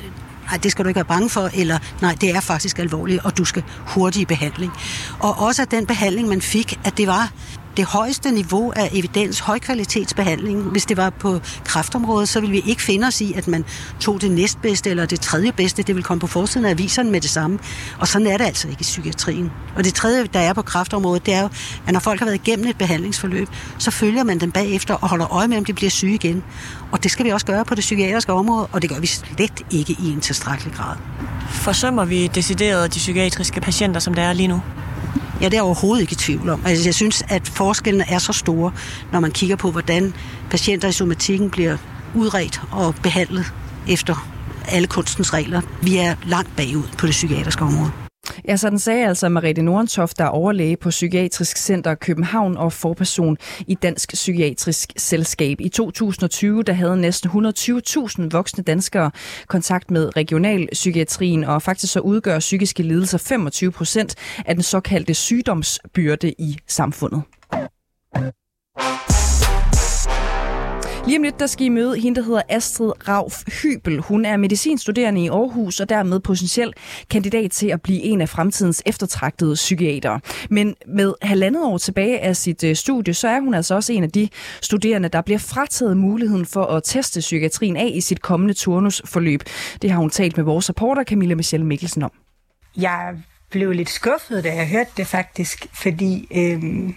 nej, 0.50 0.58
det 0.62 0.70
skal 0.70 0.84
du 0.84 0.88
ikke 0.88 0.96
være 0.96 1.04
bange 1.04 1.30
for, 1.30 1.50
eller 1.54 1.78
nej, 2.00 2.16
det 2.20 2.30
er 2.30 2.40
faktisk 2.40 2.78
alvorligt, 2.78 3.24
og 3.24 3.38
du 3.38 3.44
skal 3.44 3.62
hurtig 3.78 4.22
i 4.22 4.24
behandling. 4.24 4.72
Og 5.18 5.38
også 5.38 5.62
at 5.62 5.70
den 5.70 5.86
behandling, 5.86 6.28
man 6.28 6.42
fik, 6.42 6.78
at 6.84 6.96
det 6.96 7.06
var 7.06 7.32
det 7.76 7.84
højeste 7.84 8.30
niveau 8.30 8.72
af 8.76 8.90
evidens, 8.92 9.38
højkvalitetsbehandling. 9.38 10.62
Hvis 10.62 10.86
det 10.86 10.96
var 10.96 11.10
på 11.10 11.40
kræftområdet, 11.64 12.28
så 12.28 12.40
ville 12.40 12.52
vi 12.52 12.62
ikke 12.66 12.82
finde 12.82 13.06
os 13.06 13.20
i, 13.20 13.32
at 13.32 13.48
man 13.48 13.64
tog 14.00 14.20
det 14.20 14.30
næstbedste 14.30 14.90
eller 14.90 15.06
det 15.06 15.20
tredje 15.20 15.52
bedste. 15.52 15.82
Det 15.82 15.94
vil 15.94 16.04
komme 16.04 16.20
på 16.20 16.26
forsiden 16.26 16.66
af 16.66 16.70
aviserne 16.70 17.10
med 17.10 17.20
det 17.20 17.30
samme. 17.30 17.58
Og 17.98 18.08
sådan 18.08 18.26
er 18.26 18.36
det 18.36 18.44
altså 18.44 18.68
ikke 18.68 18.80
i 18.80 18.82
psykiatrien. 18.82 19.50
Og 19.76 19.84
det 19.84 19.94
tredje, 19.94 20.26
der 20.32 20.40
er 20.40 20.52
på 20.52 20.62
kræftområdet, 20.62 21.26
det 21.26 21.34
er 21.34 21.42
jo, 21.42 21.48
at 21.86 21.92
når 21.92 22.00
folk 22.00 22.18
har 22.18 22.26
været 22.26 22.34
igennem 22.46 22.66
et 22.66 22.78
behandlingsforløb, 22.78 23.48
så 23.78 23.90
følger 23.90 24.24
man 24.24 24.38
dem 24.38 24.52
bagefter 24.52 24.94
og 24.94 25.08
holder 25.08 25.32
øje 25.32 25.48
med, 25.48 25.56
om 25.58 25.64
de 25.64 25.72
bliver 25.72 25.90
syge 25.90 26.14
igen. 26.14 26.42
Og 26.92 27.02
det 27.02 27.10
skal 27.10 27.24
vi 27.24 27.30
også 27.30 27.46
gøre 27.46 27.64
på 27.64 27.74
det 27.74 27.80
psykiatriske 27.80 28.32
område, 28.32 28.66
og 28.72 28.82
det 28.82 28.90
gør 28.90 29.00
vi 29.00 29.06
slet 29.06 29.62
ikke 29.70 29.96
i 29.98 30.10
en 30.10 30.20
tilstrækkelig 30.20 30.74
grad. 30.74 30.96
Forsømmer 31.50 32.04
vi 32.04 32.26
decideret 32.26 32.94
de 32.94 32.98
psykiatriske 32.98 33.60
patienter, 33.60 34.00
som 34.00 34.14
der 34.14 34.22
er 34.22 34.32
lige 34.32 34.48
nu? 34.48 34.62
Ja, 35.42 35.46
det 35.46 35.54
er 35.54 35.58
jeg 35.58 35.62
overhovedet 35.62 36.00
ikke 36.00 36.12
i 36.12 36.16
tvivl 36.16 36.48
om. 36.48 36.62
Altså, 36.66 36.84
jeg 36.84 36.94
synes, 36.94 37.22
at 37.28 37.48
forskellene 37.48 38.04
er 38.08 38.18
så 38.18 38.32
store, 38.32 38.72
når 39.12 39.20
man 39.20 39.30
kigger 39.30 39.56
på, 39.56 39.70
hvordan 39.70 40.14
patienter 40.50 40.88
i 40.88 40.92
somatikken 40.92 41.50
bliver 41.50 41.76
udredt 42.14 42.60
og 42.70 42.94
behandlet 43.02 43.52
efter 43.88 44.28
alle 44.68 44.88
kunstens 44.88 45.34
regler. 45.34 45.60
Vi 45.82 45.96
er 45.96 46.14
langt 46.24 46.56
bagud 46.56 46.82
på 46.98 47.06
det 47.06 47.12
psykiatriske 47.12 47.62
område. 47.64 47.90
Ja, 48.48 48.56
sådan 48.56 48.78
sagde 48.78 49.08
altså 49.08 49.28
Mariette 49.28 49.62
Nordentoft, 49.62 50.18
der 50.18 50.24
er 50.24 50.28
overlæge 50.28 50.76
på 50.76 50.88
Psykiatrisk 50.88 51.56
Center 51.56 51.94
København 51.94 52.56
og 52.56 52.72
forperson 52.72 53.38
i 53.66 53.74
Dansk 53.74 54.12
Psykiatrisk 54.12 54.92
Selskab. 54.96 55.60
I 55.60 55.68
2020 55.68 56.62
der 56.62 56.72
havde 56.72 56.96
næsten 56.96 57.30
120.000 57.30 58.28
voksne 58.30 58.64
danskere 58.64 59.10
kontakt 59.46 59.90
med 59.90 60.16
regionalpsykiatrien, 60.16 61.44
og 61.44 61.62
faktisk 61.62 61.92
så 61.92 62.00
udgør 62.00 62.38
psykiske 62.38 62.82
lidelser 62.82 63.18
25 63.18 63.72
procent 63.72 64.14
af 64.46 64.54
den 64.54 64.62
såkaldte 64.62 65.14
sygdomsbyrde 65.14 66.34
i 66.38 66.58
samfundet. 66.66 67.22
Lige 71.06 71.18
om 71.18 71.22
lidt, 71.22 71.40
der 71.40 71.46
skal 71.46 71.66
I 71.66 71.68
møde 71.68 72.00
hende, 72.00 72.20
der 72.20 72.26
hedder 72.26 72.42
Astrid 72.48 73.08
Rauf 73.08 73.42
Hybel. 73.62 74.00
Hun 74.00 74.24
er 74.24 74.36
medicinstuderende 74.36 75.24
i 75.24 75.28
Aarhus 75.28 75.80
og 75.80 75.88
dermed 75.88 76.20
potentiel 76.20 76.72
kandidat 77.10 77.50
til 77.50 77.68
at 77.68 77.82
blive 77.82 78.02
en 78.02 78.20
af 78.20 78.28
fremtidens 78.28 78.82
eftertragtede 78.86 79.54
psykiatere. 79.54 80.20
Men 80.50 80.74
med 80.86 81.14
halvandet 81.22 81.64
år 81.64 81.78
tilbage 81.78 82.20
af 82.20 82.36
sit 82.36 82.64
øh, 82.64 82.76
studie, 82.76 83.14
så 83.14 83.28
er 83.28 83.40
hun 83.40 83.54
altså 83.54 83.74
også 83.74 83.92
en 83.92 84.02
af 84.02 84.10
de 84.10 84.28
studerende, 84.60 85.08
der 85.08 85.22
bliver 85.22 85.38
frataget 85.38 85.96
muligheden 85.96 86.46
for 86.46 86.64
at 86.64 86.82
teste 86.84 87.20
psykiatrien 87.20 87.76
af 87.76 87.90
i 87.94 88.00
sit 88.00 88.22
kommende 88.22 88.54
turnusforløb. 88.54 89.42
Det 89.82 89.90
har 89.90 89.98
hun 89.98 90.10
talt 90.10 90.36
med 90.36 90.44
vores 90.44 90.68
reporter 90.68 91.04
Camilla 91.04 91.34
Michelle 91.34 91.66
Mikkelsen 91.66 92.02
om. 92.02 92.12
Jeg 92.76 93.14
blev 93.50 93.72
lidt 93.72 93.90
skuffet, 93.90 94.44
da 94.44 94.54
jeg 94.54 94.68
hørte 94.68 94.90
det 94.96 95.06
faktisk, 95.06 95.66
fordi 95.74 96.28
øhm, 96.34 96.94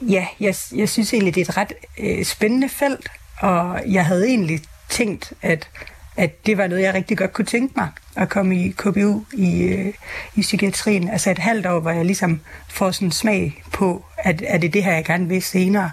ja, 0.00 0.26
jeg, 0.40 0.54
jeg 0.74 0.88
synes 0.88 1.12
egentlig, 1.12 1.34
det 1.34 1.40
er 1.40 1.50
et 1.50 1.56
ret 1.56 1.72
øh, 1.98 2.24
spændende 2.24 2.68
felt 2.68 3.08
og 3.40 3.82
jeg 3.86 4.06
havde 4.06 4.26
egentlig 4.26 4.60
tænkt, 4.88 5.32
at, 5.42 5.68
at 6.16 6.46
det 6.46 6.58
var 6.58 6.66
noget, 6.66 6.82
jeg 6.82 6.94
rigtig 6.94 7.18
godt 7.18 7.32
kunne 7.32 7.44
tænke 7.44 7.74
mig, 7.76 7.88
at 8.16 8.28
komme 8.28 8.64
i 8.64 8.70
KBU 8.70 9.24
i, 9.32 9.62
øh, 9.62 9.94
i 10.34 10.40
psykiatrien. 10.40 11.08
Altså 11.08 11.30
et 11.30 11.38
halvt 11.38 11.66
år, 11.66 11.80
hvor 11.80 11.90
jeg 11.90 12.04
ligesom 12.04 12.40
får 12.68 12.90
sådan 12.90 13.08
en 13.08 13.12
smag 13.12 13.62
på, 13.72 14.04
at, 14.18 14.42
at 14.42 14.62
det 14.62 14.68
er 14.68 14.72
det 14.72 14.84
her, 14.84 14.92
jeg 14.92 15.04
gerne 15.04 15.28
vil 15.28 15.42
senere. 15.42 15.90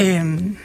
Øhm, 0.00 0.56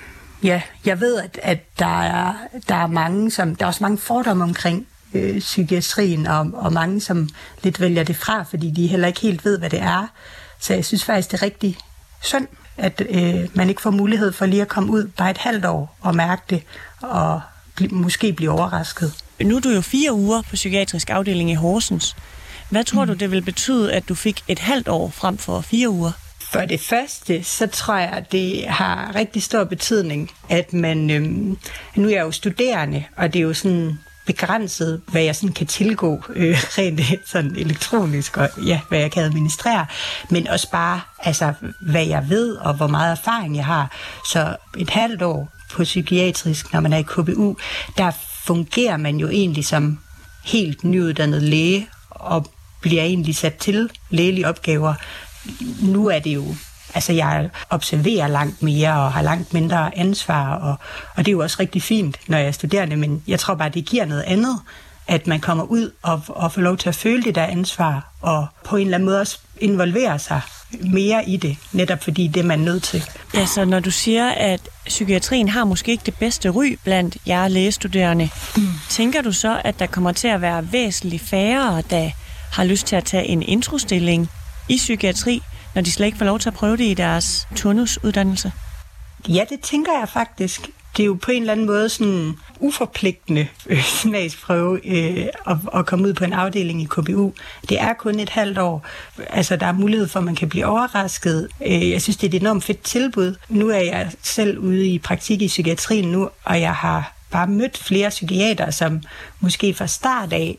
ja, 0.43 0.61
jeg 0.85 0.99
ved, 0.99 1.21
at, 1.21 1.39
at 1.43 1.79
der, 1.79 2.01
er, 2.01 2.33
der 2.67 2.75
er 2.75 2.87
mange, 2.87 3.31
som, 3.31 3.55
der 3.55 3.65
er 3.65 3.67
også 3.67 3.83
mange 3.83 3.97
fordomme 3.97 4.43
omkring 4.43 4.87
øh, 5.13 5.39
psykiatrien, 5.39 6.27
og, 6.27 6.51
og 6.53 6.73
mange, 6.73 7.01
som 7.01 7.29
lidt 7.63 7.81
vælger 7.81 8.03
det 8.03 8.15
fra, 8.15 8.43
fordi 8.43 8.71
de 8.71 8.87
heller 8.87 9.07
ikke 9.07 9.21
helt 9.21 9.45
ved, 9.45 9.59
hvad 9.59 9.69
det 9.69 9.81
er. 9.81 10.07
Så 10.59 10.73
jeg 10.73 10.85
synes 10.85 11.05
faktisk, 11.05 11.31
det 11.31 11.41
er 11.41 11.45
rigtig 11.45 11.77
synd, 12.21 12.47
at 12.79 13.01
øh, 13.09 13.47
man 13.53 13.69
ikke 13.69 13.81
får 13.81 13.91
mulighed 13.91 14.31
for 14.31 14.45
lige 14.45 14.61
at 14.61 14.67
komme 14.67 14.91
ud 14.91 15.07
bare 15.17 15.31
et 15.31 15.37
halvt 15.37 15.65
år 15.65 15.97
og 16.01 16.15
mærke 16.15 16.41
det, 16.49 16.63
og 17.01 17.41
bl- 17.81 17.93
måske 17.93 18.33
blive 18.33 18.51
overrasket. 18.51 19.13
Nu 19.41 19.55
er 19.55 19.59
du 19.59 19.69
jo 19.69 19.81
fire 19.81 20.13
uger 20.13 20.41
på 20.41 20.53
psykiatrisk 20.53 21.09
afdeling 21.09 21.51
i 21.51 21.53
Horsens. 21.53 22.15
Hvad 22.69 22.83
tror 22.83 23.05
mm. 23.05 23.07
du, 23.07 23.13
det 23.13 23.31
vil 23.31 23.41
betyde, 23.41 23.93
at 23.93 24.09
du 24.09 24.15
fik 24.15 24.43
et 24.47 24.59
halvt 24.59 24.87
år 24.87 25.09
frem 25.09 25.37
for 25.37 25.61
fire 25.61 25.89
uger? 25.89 26.11
For 26.51 26.59
det 26.59 26.79
første, 26.79 27.43
så 27.43 27.67
tror 27.67 27.97
jeg, 27.97 28.25
det 28.31 28.67
har 28.67 29.15
rigtig 29.15 29.43
stor 29.43 29.63
betydning, 29.63 30.31
at 30.49 30.73
man... 30.73 31.09
Øhm, 31.09 31.57
nu 31.95 32.07
er 32.07 32.11
jeg 32.11 32.21
jo 32.21 32.31
studerende, 32.31 33.03
og 33.15 33.33
det 33.33 33.39
er 33.39 33.43
jo 33.43 33.53
sådan 33.53 33.99
begrænset, 34.29 35.01
hvad 35.07 35.21
jeg 35.21 35.35
sådan 35.35 35.53
kan 35.53 35.67
tilgå 35.67 36.23
øh, 36.35 36.57
rent 36.77 36.99
øh, 36.99 37.13
sådan 37.25 37.55
elektronisk, 37.55 38.37
og 38.37 38.49
ja, 38.65 38.79
hvad 38.89 38.99
jeg 38.99 39.11
kan 39.11 39.23
administrere, 39.23 39.85
men 40.29 40.47
også 40.47 40.71
bare, 40.71 41.01
altså, 41.19 41.53
hvad 41.81 42.05
jeg 42.05 42.29
ved, 42.29 42.55
og 42.55 42.73
hvor 42.73 42.87
meget 42.87 43.11
erfaring 43.11 43.55
jeg 43.55 43.65
har. 43.65 43.91
Så 44.31 44.55
et 44.77 44.89
halvt 44.89 45.21
år 45.21 45.49
på 45.71 45.83
psykiatrisk, 45.83 46.73
når 46.73 46.79
man 46.79 46.93
er 46.93 46.97
i 46.97 47.01
KBU, 47.01 47.55
der 47.97 48.11
fungerer 48.45 48.97
man 48.97 49.17
jo 49.17 49.29
egentlig 49.29 49.65
som 49.65 49.99
helt 50.43 50.83
nyuddannet 50.83 51.43
læge, 51.43 51.87
og 52.09 52.51
bliver 52.81 53.03
egentlig 53.03 53.35
sat 53.35 53.55
til 53.55 53.89
lægelige 54.09 54.47
opgaver. 54.47 54.93
Nu 55.81 56.07
er 56.07 56.19
det 56.19 56.35
jo 56.35 56.55
Altså, 56.93 57.13
jeg 57.13 57.49
observerer 57.69 58.27
langt 58.27 58.63
mere 58.63 58.93
og 58.93 59.11
har 59.13 59.21
langt 59.21 59.53
mindre 59.53 59.97
ansvar, 59.97 60.55
og, 60.55 60.75
og 61.15 61.17
det 61.17 61.27
er 61.27 61.31
jo 61.31 61.39
også 61.39 61.57
rigtig 61.59 61.83
fint, 61.83 62.17
når 62.27 62.37
jeg 62.37 62.47
er 62.47 62.51
studerende, 62.51 62.95
men 62.95 63.23
jeg 63.27 63.39
tror 63.39 63.55
bare, 63.55 63.69
det 63.69 63.85
giver 63.85 64.05
noget 64.05 64.23
andet, 64.23 64.59
at 65.07 65.27
man 65.27 65.39
kommer 65.39 65.63
ud 65.63 65.91
og, 66.01 66.21
og 66.27 66.51
får 66.51 66.61
lov 66.61 66.77
til 66.77 66.89
at 66.89 66.95
føle 66.95 67.23
det 67.23 67.35
der 67.35 67.43
ansvar, 67.43 68.11
og 68.21 68.47
på 68.65 68.75
en 68.75 68.81
eller 68.81 68.97
anden 68.97 69.05
måde 69.05 69.19
også 69.19 69.39
involvere 69.59 70.19
sig 70.19 70.41
mere 70.71 71.29
i 71.29 71.37
det, 71.37 71.57
netop 71.71 72.03
fordi 72.03 72.27
det 72.27 72.39
er 72.39 72.43
man 72.45 72.59
nødt 72.59 72.83
til. 72.83 73.03
Ja, 73.33 73.45
så 73.45 73.65
når 73.65 73.79
du 73.79 73.91
siger, 73.91 74.29
at 74.29 74.69
psykiatrien 74.85 75.49
har 75.49 75.65
måske 75.65 75.91
ikke 75.91 76.05
det 76.05 76.17
bedste 76.17 76.49
ry 76.49 76.77
blandt 76.83 77.17
jer 77.27 77.47
lægestuderende, 77.47 78.29
mm. 78.57 78.67
tænker 78.89 79.21
du 79.21 79.31
så, 79.31 79.61
at 79.63 79.79
der 79.79 79.85
kommer 79.85 80.11
til 80.11 80.27
at 80.27 80.41
være 80.41 80.71
væsentligt 80.71 81.23
færre, 81.23 81.83
der 81.89 82.09
har 82.51 82.63
lyst 82.63 82.87
til 82.87 82.95
at 82.95 83.03
tage 83.03 83.25
en 83.25 83.41
introstilling 83.41 84.29
i 84.69 84.77
psykiatri, 84.77 85.41
når 85.79 85.83
de 85.83 85.91
slet 85.91 86.05
ikke 86.05 86.17
får 86.17 86.25
lov 86.25 86.39
til 86.39 86.49
at 86.49 86.53
prøve 86.53 86.77
det 86.77 86.83
i 86.83 86.93
deres 86.93 87.47
turnusuddannelse? 87.55 88.51
Ja, 89.29 89.45
det 89.49 89.59
tænker 89.59 89.91
jeg 89.99 90.09
faktisk. 90.09 90.69
Det 90.97 91.03
er 91.03 91.07
jo 91.07 91.17
på 91.21 91.31
en 91.31 91.41
eller 91.41 91.51
anden 91.51 91.65
måde 91.65 91.89
sådan 91.89 92.37
uforpligtende 92.59 93.47
øh, 93.65 93.83
smagsprøve 94.01 94.87
øh, 94.87 95.27
at, 95.47 95.57
at 95.75 95.85
komme 95.85 96.07
ud 96.07 96.13
på 96.13 96.23
en 96.23 96.33
afdeling 96.33 96.81
i 96.81 96.87
KBU. 96.89 97.33
Det 97.69 97.81
er 97.81 97.93
kun 97.93 98.19
et 98.19 98.29
halvt 98.29 98.57
år. 98.57 98.85
Altså, 99.29 99.55
der 99.55 99.65
er 99.65 99.71
mulighed 99.71 100.07
for, 100.07 100.19
at 100.19 100.25
man 100.25 100.35
kan 100.35 100.49
blive 100.49 100.65
overrasket. 100.65 101.47
Øh, 101.65 101.89
jeg 101.89 102.01
synes, 102.01 102.17
det 102.17 102.33
er 102.33 102.37
et 102.37 102.41
enormt 102.41 102.63
fedt 102.63 102.83
tilbud. 102.83 103.35
Nu 103.49 103.69
er 103.69 103.79
jeg 103.79 104.11
selv 104.21 104.57
ude 104.57 104.87
i 104.87 104.99
praktik 104.99 105.41
i 105.41 105.47
psykiatrien 105.47 106.11
nu, 106.11 106.29
og 106.43 106.61
jeg 106.61 106.75
har 106.75 107.13
bare 107.31 107.47
mødt 107.47 107.77
flere 107.77 108.09
psykiater, 108.09 108.71
som 108.71 109.01
måske 109.39 109.73
fra 109.73 109.87
start 109.87 110.33
af 110.33 110.57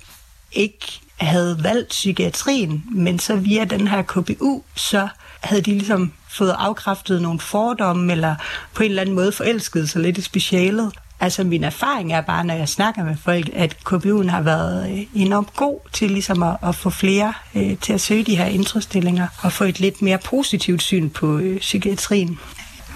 ikke 0.53 1.00
havde 1.21 1.59
valgt 1.62 1.89
psykiatrien, 1.89 2.85
men 2.93 3.19
så 3.19 3.37
via 3.37 3.65
den 3.65 3.89
her 3.89 4.03
KBU, 4.03 4.62
så 4.77 5.09
havde 5.41 5.62
de 5.62 5.71
ligesom 5.71 6.12
fået 6.29 6.55
afkræftet 6.59 7.23
nogle 7.23 7.41
fordomme, 7.41 8.12
eller 8.12 8.35
på 8.75 8.83
en 8.83 8.89
eller 8.91 9.03
anden 9.03 9.15
måde 9.15 9.33
forelsket 9.33 9.91
sig 9.91 10.03
lidt 10.03 10.19
i 10.19 10.23
specialet. 10.23 10.93
Altså 11.21 11.45
min 11.45 11.65
erfaring 11.65 12.12
er 12.12 12.21
bare, 12.21 12.45
når 12.45 12.55
jeg 12.55 12.69
snakker 12.69 13.05
med 13.05 13.17
folk, 13.25 13.50
at 13.53 13.77
KBU'en 13.89 14.31
har 14.31 14.41
været 14.41 14.91
øh, 14.91 15.07
enormt 15.15 15.57
god 15.57 15.79
til 15.93 16.11
ligesom 16.11 16.43
at, 16.43 16.57
at 16.62 16.75
få 16.75 16.91
flere 16.91 17.33
øh, 17.55 17.77
til 17.79 17.93
at 17.93 18.00
søge 18.00 18.23
de 18.23 18.37
her 18.37 18.47
introstillinger, 18.47 19.27
og 19.43 19.53
få 19.53 19.65
et 19.65 19.81
lidt 19.81 20.03
mere 20.03 20.19
positivt 20.19 20.83
syn 20.83 21.11
på 21.11 21.39
øh, 21.39 21.61
psykiatrien. 21.61 22.39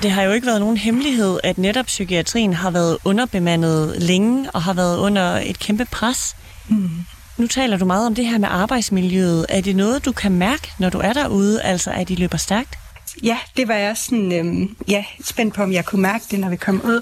Det 0.03 0.11
har 0.11 0.23
jo 0.23 0.33
ikke 0.33 0.47
været 0.47 0.61
nogen 0.61 0.77
hemmelighed, 0.77 1.39
at 1.45 1.59
netop 1.59 1.87
psykiatrien 1.87 2.53
har 2.55 2.71
været 2.71 2.99
underbemandet 3.05 4.03
længe 4.03 4.51
og 4.51 4.63
har 4.63 4.73
været 4.73 4.99
under 4.99 5.23
et 5.23 5.59
kæmpe 5.59 5.85
pres. 5.85 6.37
Mm. 6.69 6.91
Nu 7.37 7.47
taler 7.47 7.77
du 7.77 7.85
meget 7.85 8.07
om 8.07 8.15
det 8.15 8.27
her 8.27 8.39
med 8.39 8.49
arbejdsmiljøet. 8.51 9.47
Er 9.49 9.61
det 9.61 9.77
noget, 9.77 10.05
du 10.05 10.13
kan 10.13 10.33
mærke, 10.33 10.73
når 10.79 10.91
du 10.91 10.99
er 10.99 11.13
derude, 11.13 11.63
altså 11.63 11.91
at 11.91 12.09
de 12.09 12.15
løber 12.15 12.39
stærkt? 12.39 12.79
Ja, 13.23 13.39
det 13.57 13.69
var 13.69 13.75
jeg 13.75 13.97
sådan, 13.97 14.33
øhm, 14.33 14.77
ja, 14.89 15.05
spændt 15.25 15.55
på, 15.55 15.63
om 15.63 15.73
jeg 15.73 15.85
kunne 15.85 16.03
mærke 16.03 16.25
det, 16.31 16.41
når 16.41 16.49
vi 16.49 16.57
kom 16.57 16.81
ud. 16.85 17.01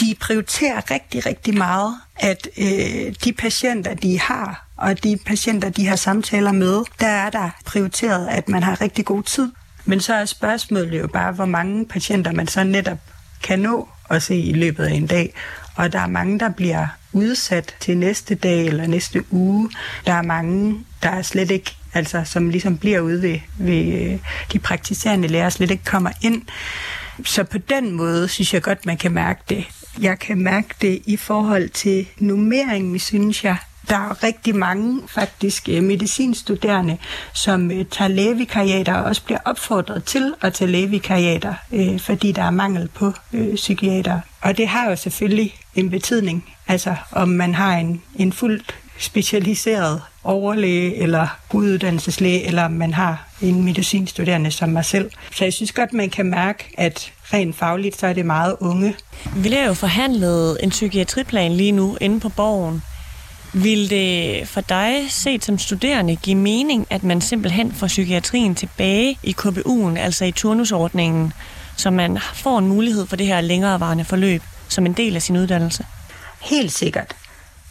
De 0.00 0.14
prioriterer 0.20 0.90
rigtig, 0.90 1.26
rigtig 1.26 1.54
meget, 1.54 1.94
at 2.16 2.48
øh, 2.58 3.14
de 3.24 3.32
patienter, 3.32 3.94
de 3.94 4.20
har, 4.20 4.66
og 4.76 5.04
de 5.04 5.18
patienter, 5.26 5.68
de 5.68 5.86
har 5.86 5.96
samtaler 5.96 6.52
med, 6.52 6.82
der 7.00 7.06
er 7.06 7.30
der 7.30 7.50
prioriteret, 7.64 8.28
at 8.28 8.48
man 8.48 8.62
har 8.62 8.80
rigtig 8.80 9.04
god 9.04 9.22
tid. 9.22 9.50
Men 9.84 10.00
så 10.00 10.14
er 10.14 10.24
spørgsmålet 10.24 11.00
jo 11.00 11.06
bare, 11.06 11.32
hvor 11.32 11.46
mange 11.46 11.86
patienter 11.86 12.32
man 12.32 12.48
så 12.48 12.64
netop 12.64 12.98
kan 13.42 13.58
nå 13.58 13.88
at 14.10 14.22
se 14.22 14.36
i 14.36 14.52
løbet 14.52 14.84
af 14.84 14.92
en 14.92 15.06
dag. 15.06 15.34
Og 15.74 15.92
der 15.92 15.98
er 15.98 16.06
mange, 16.06 16.38
der 16.38 16.48
bliver 16.50 16.86
udsat 17.12 17.74
til 17.80 17.96
næste 17.98 18.34
dag 18.34 18.66
eller 18.66 18.86
næste 18.86 19.24
uge. 19.30 19.70
Der 20.06 20.12
er 20.12 20.22
mange, 20.22 20.84
der 21.02 21.08
er 21.08 21.22
slet 21.22 21.50
ikke, 21.50 21.76
altså 21.94 22.22
som 22.24 22.48
ligesom 22.48 22.78
bliver 22.78 23.00
ude 23.00 23.22
ved, 23.22 23.38
ved 23.58 24.12
øh, 24.12 24.18
de 24.52 24.58
praktiserende 24.58 25.28
læger, 25.28 25.48
slet 25.50 25.70
ikke 25.70 25.84
kommer 25.84 26.10
ind. 26.22 26.42
Så 27.24 27.44
på 27.44 27.58
den 27.58 27.92
måde 27.92 28.28
synes 28.28 28.54
jeg 28.54 28.62
godt, 28.62 28.86
man 28.86 28.96
kan 28.96 29.12
mærke 29.12 29.40
det. 29.48 29.64
Jeg 30.00 30.18
kan 30.18 30.38
mærke 30.38 30.68
det 30.80 31.02
i 31.06 31.16
forhold 31.16 31.68
til 31.68 32.06
nummeringen, 32.18 32.98
synes 32.98 33.44
jeg. 33.44 33.56
Der 33.88 33.96
er 33.96 34.22
rigtig 34.22 34.56
mange 34.56 35.00
faktisk 35.08 35.68
øh, 35.68 35.82
medicinstuderende, 35.82 36.98
som 37.34 37.70
øh, 37.70 37.84
tager 37.84 38.08
lægevikariater 38.08 38.94
og 38.94 39.04
også 39.04 39.22
bliver 39.24 39.40
opfordret 39.44 40.04
til 40.04 40.34
at 40.40 40.54
tage 40.54 40.70
lægevikariater, 40.70 41.54
fordi 41.98 42.32
der 42.32 42.42
er 42.42 42.50
mangel 42.50 42.88
på 42.88 43.12
psykiater. 43.54 44.20
Og 44.40 44.56
det 44.56 44.68
har 44.68 44.90
jo 44.90 44.96
selvfølgelig 44.96 45.54
en 45.74 45.90
betydning 45.90 46.44
Altså 46.72 46.96
om 47.10 47.28
man 47.28 47.54
har 47.54 47.76
en, 47.76 48.02
en 48.16 48.32
fuldt 48.32 48.74
specialiseret 48.98 50.02
overlæge 50.24 50.96
eller 50.96 51.38
uddannelseslæge, 51.52 52.46
eller 52.46 52.64
om 52.64 52.70
man 52.70 52.94
har 52.94 53.28
en 53.40 53.64
medicinstuderende 53.64 54.50
som 54.50 54.68
mig 54.68 54.84
selv. 54.84 55.10
Så 55.34 55.44
jeg 55.44 55.52
synes 55.52 55.72
godt, 55.72 55.92
man 55.92 56.10
kan 56.10 56.26
mærke, 56.26 56.74
at 56.78 57.12
rent 57.32 57.56
fagligt, 57.56 58.00
så 58.00 58.06
er 58.06 58.12
det 58.12 58.26
meget 58.26 58.56
unge. 58.60 58.94
Vi 59.36 59.50
har 59.50 59.66
jo 59.66 59.74
forhandlet 59.74 60.58
en 60.62 60.70
psykiatriplan 60.70 61.52
lige 61.52 61.72
nu 61.72 61.96
inde 62.00 62.20
på 62.20 62.28
borgen. 62.28 62.82
Vil 63.54 63.90
det 63.90 64.48
for 64.48 64.60
dig 64.60 65.06
set 65.08 65.44
som 65.44 65.58
studerende 65.58 66.16
give 66.16 66.36
mening, 66.36 66.86
at 66.90 67.04
man 67.04 67.20
simpelthen 67.20 67.72
får 67.72 67.86
psykiatrien 67.86 68.54
tilbage 68.54 69.18
i 69.22 69.36
KBU'en, 69.40 69.98
altså 69.98 70.24
i 70.24 70.32
turnusordningen, 70.32 71.32
så 71.76 71.90
man 71.90 72.18
får 72.34 72.58
en 72.58 72.68
mulighed 72.68 73.06
for 73.06 73.16
det 73.16 73.26
her 73.26 73.40
længerevarende 73.40 74.04
forløb 74.04 74.42
som 74.72 74.86
en 74.86 74.92
del 74.92 75.16
af 75.16 75.22
sin 75.22 75.36
uddannelse? 75.36 75.86
Helt 76.40 76.72
sikkert. 76.72 77.16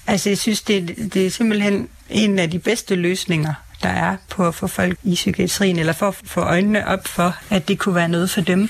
Altså, 0.07 0.29
jeg 0.29 0.37
synes, 0.37 0.61
det, 0.61 1.13
det 1.13 1.25
er 1.25 1.29
simpelthen 1.29 1.89
en 2.09 2.39
af 2.39 2.51
de 2.51 2.59
bedste 2.59 2.95
løsninger, 2.95 3.53
der 3.83 3.89
er 3.89 4.17
på 4.29 4.47
at 4.47 4.55
få 4.55 4.67
folk 4.67 4.99
i 5.03 5.15
psykiatrien, 5.15 5.79
eller 5.79 5.93
for 5.93 6.07
at 6.07 6.15
få 6.23 6.41
øjnene 6.41 6.87
op 6.87 7.07
for, 7.07 7.35
at 7.49 7.67
det 7.67 7.79
kunne 7.79 7.95
være 7.95 8.09
noget 8.09 8.29
for 8.29 8.41
dem. 8.41 8.69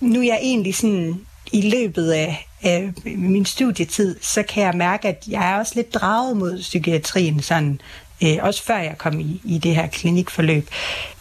Nu 0.00 0.20
er 0.20 0.24
jeg 0.24 0.38
egentlig 0.42 0.74
sådan 0.74 1.20
i 1.52 1.70
løbet 1.70 2.10
af, 2.10 2.48
af 2.62 2.92
min 3.04 3.46
studietid, 3.46 4.16
så 4.22 4.42
kan 4.42 4.62
jeg 4.62 4.74
mærke, 4.74 5.08
at 5.08 5.24
jeg 5.28 5.52
er 5.52 5.58
også 5.58 5.72
lidt 5.76 5.94
draget 5.94 6.36
mod 6.36 6.60
psykiatrien, 6.60 7.42
sådan, 7.42 7.80
øh, 8.22 8.36
også 8.40 8.64
før 8.64 8.78
jeg 8.78 8.98
kom 8.98 9.20
i, 9.20 9.40
i 9.44 9.58
det 9.58 9.74
her 9.74 9.86
klinikforløb. 9.86 10.68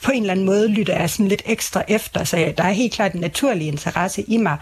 På 0.04 0.12
en 0.12 0.22
eller 0.22 0.32
anden 0.32 0.46
måde 0.46 0.68
lytter 0.68 1.00
jeg 1.00 1.10
sådan 1.10 1.28
lidt 1.28 1.44
ekstra 1.46 1.84
efter, 1.88 2.24
så 2.24 2.54
der 2.58 2.64
er 2.64 2.72
helt 2.72 2.94
klart 2.94 3.14
en 3.14 3.22
naturlig 3.22 3.68
interesse 3.68 4.22
i 4.28 4.38
mig. 4.38 4.58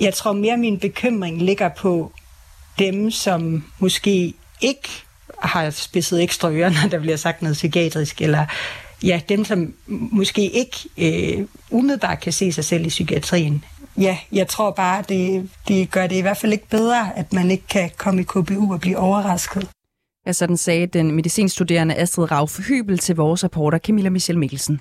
Jeg 0.00 0.14
tror 0.14 0.32
mere, 0.32 0.56
min 0.56 0.78
bekymring 0.78 1.42
ligger 1.42 1.68
på, 1.68 2.12
dem, 2.78 3.10
som 3.10 3.64
måske 3.78 4.34
ikke 4.60 4.88
har 5.42 5.70
spidset 5.70 6.22
ekstra 6.22 6.50
ører, 6.50 6.70
når 6.82 6.88
der 6.90 6.98
bliver 6.98 7.16
sagt 7.16 7.42
noget 7.42 7.54
psykiatrisk, 7.54 8.22
eller 8.22 8.46
ja, 9.02 9.20
dem, 9.28 9.44
som 9.44 9.74
måske 9.86 10.50
ikke 10.50 10.76
øh, 10.98 11.46
umiddelbart 11.70 12.20
kan 12.20 12.32
se 12.32 12.52
sig 12.52 12.64
selv 12.64 12.86
i 12.86 12.88
psykiatrien. 12.88 13.64
Ja, 13.98 14.18
jeg 14.32 14.48
tror 14.48 14.70
bare, 14.70 15.04
det, 15.08 15.50
det 15.68 15.90
gør 15.90 16.06
det 16.06 16.16
i 16.16 16.20
hvert 16.20 16.36
fald 16.36 16.52
ikke 16.52 16.68
bedre, 16.68 17.18
at 17.18 17.32
man 17.32 17.50
ikke 17.50 17.66
kan 17.66 17.90
komme 17.96 18.20
i 18.20 18.24
KBU 18.24 18.72
og 18.72 18.80
blive 18.80 18.98
overrasket. 18.98 19.68
Ja, 20.28 20.32
sådan 20.32 20.56
sagde 20.56 20.86
den 20.86 21.14
medicinstuderende 21.14 21.94
Astrid 21.94 22.30
Rauf 22.30 22.58
Hybel 22.68 22.98
til 22.98 23.16
vores 23.16 23.44
reporter 23.44 23.78
Camilla 23.78 24.10
Michel 24.10 24.38
Mikkelsen. 24.38 24.80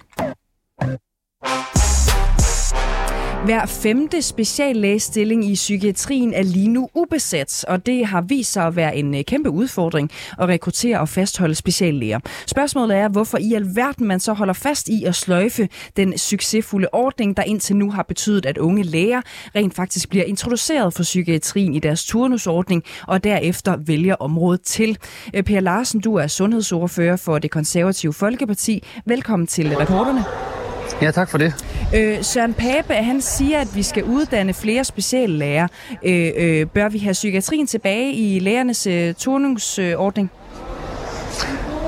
Hver 3.45 3.65
femte 3.65 4.21
speciallægestilling 4.21 5.45
i 5.45 5.53
psykiatrien 5.53 6.33
er 6.33 6.43
lige 6.43 6.67
nu 6.67 6.89
ubesat, 6.93 7.65
og 7.67 7.85
det 7.85 8.05
har 8.05 8.21
vist 8.21 8.51
sig 8.51 8.63
at 8.63 8.75
være 8.75 8.95
en 8.95 9.15
øh, 9.15 9.23
kæmpe 9.23 9.49
udfordring 9.49 10.11
at 10.39 10.49
rekruttere 10.49 10.99
og 10.99 11.09
fastholde 11.09 11.55
speciallæger. 11.55 12.19
Spørgsmålet 12.47 12.97
er, 12.97 13.09
hvorfor 13.09 13.37
i 13.37 13.53
alverden 13.53 14.07
man 14.07 14.19
så 14.19 14.33
holder 14.33 14.53
fast 14.53 14.87
i 14.87 15.03
at 15.03 15.15
sløjfe 15.15 15.69
den 15.97 16.17
succesfulde 16.17 16.87
ordning, 16.93 17.37
der 17.37 17.43
indtil 17.43 17.75
nu 17.75 17.91
har 17.91 18.03
betydet, 18.03 18.45
at 18.45 18.57
unge 18.57 18.83
læger 18.83 19.21
rent 19.55 19.75
faktisk 19.75 20.09
bliver 20.09 20.25
introduceret 20.25 20.93
for 20.93 21.03
psykiatrien 21.03 21.73
i 21.73 21.79
deres 21.79 22.05
turnusordning, 22.05 22.83
og 23.07 23.23
derefter 23.23 23.77
vælger 23.85 24.15
området 24.15 24.61
til. 24.61 24.97
Øh, 25.33 25.43
per 25.43 25.59
Larsen, 25.59 25.99
du 25.99 26.15
er 26.15 26.27
sundhedsordfører 26.27 27.15
for 27.15 27.39
det 27.39 27.51
konservative 27.51 28.13
Folkeparti. 28.13 28.83
Velkommen 29.05 29.47
til 29.47 29.75
reporterne. 29.75 30.56
Ja, 31.01 31.11
tak 31.11 31.29
for 31.29 31.37
det. 31.37 31.53
Øh, 31.95 32.23
Søren 32.23 32.53
Pape, 32.53 32.93
han 32.93 33.21
siger, 33.21 33.59
at 33.59 33.75
vi 33.75 33.83
skal 33.83 34.03
uddanne 34.03 34.53
flere 34.53 34.83
speciallæger. 34.83 35.67
Øh, 36.03 36.31
øh, 36.37 36.65
bør 36.65 36.89
vi 36.89 36.97
have 36.97 37.13
psykiatrien 37.13 37.67
tilbage 37.67 38.13
i 38.13 38.39
lægernes 38.39 38.87
øh, 38.87 39.13
turnungsordning? 39.13 40.31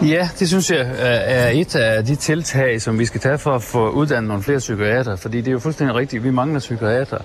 Ja, 0.01 0.29
det 0.39 0.47
synes 0.47 0.71
jeg 0.71 0.87
er 0.99 1.49
et 1.49 1.75
af 1.75 2.05
de 2.05 2.15
tiltag, 2.15 2.81
som 2.81 2.99
vi 2.99 3.05
skal 3.05 3.21
tage 3.21 3.37
for 3.37 3.51
at 3.51 3.63
få 3.63 3.89
uddannet 3.89 4.27
nogle 4.27 4.43
flere 4.43 4.57
psykiater. 4.57 5.15
Fordi 5.15 5.37
det 5.37 5.47
er 5.47 5.51
jo 5.51 5.59
fuldstændig 5.59 5.95
rigtigt, 5.95 6.23
vi 6.23 6.31
mangler 6.31 6.59
psykiater. 6.59 7.17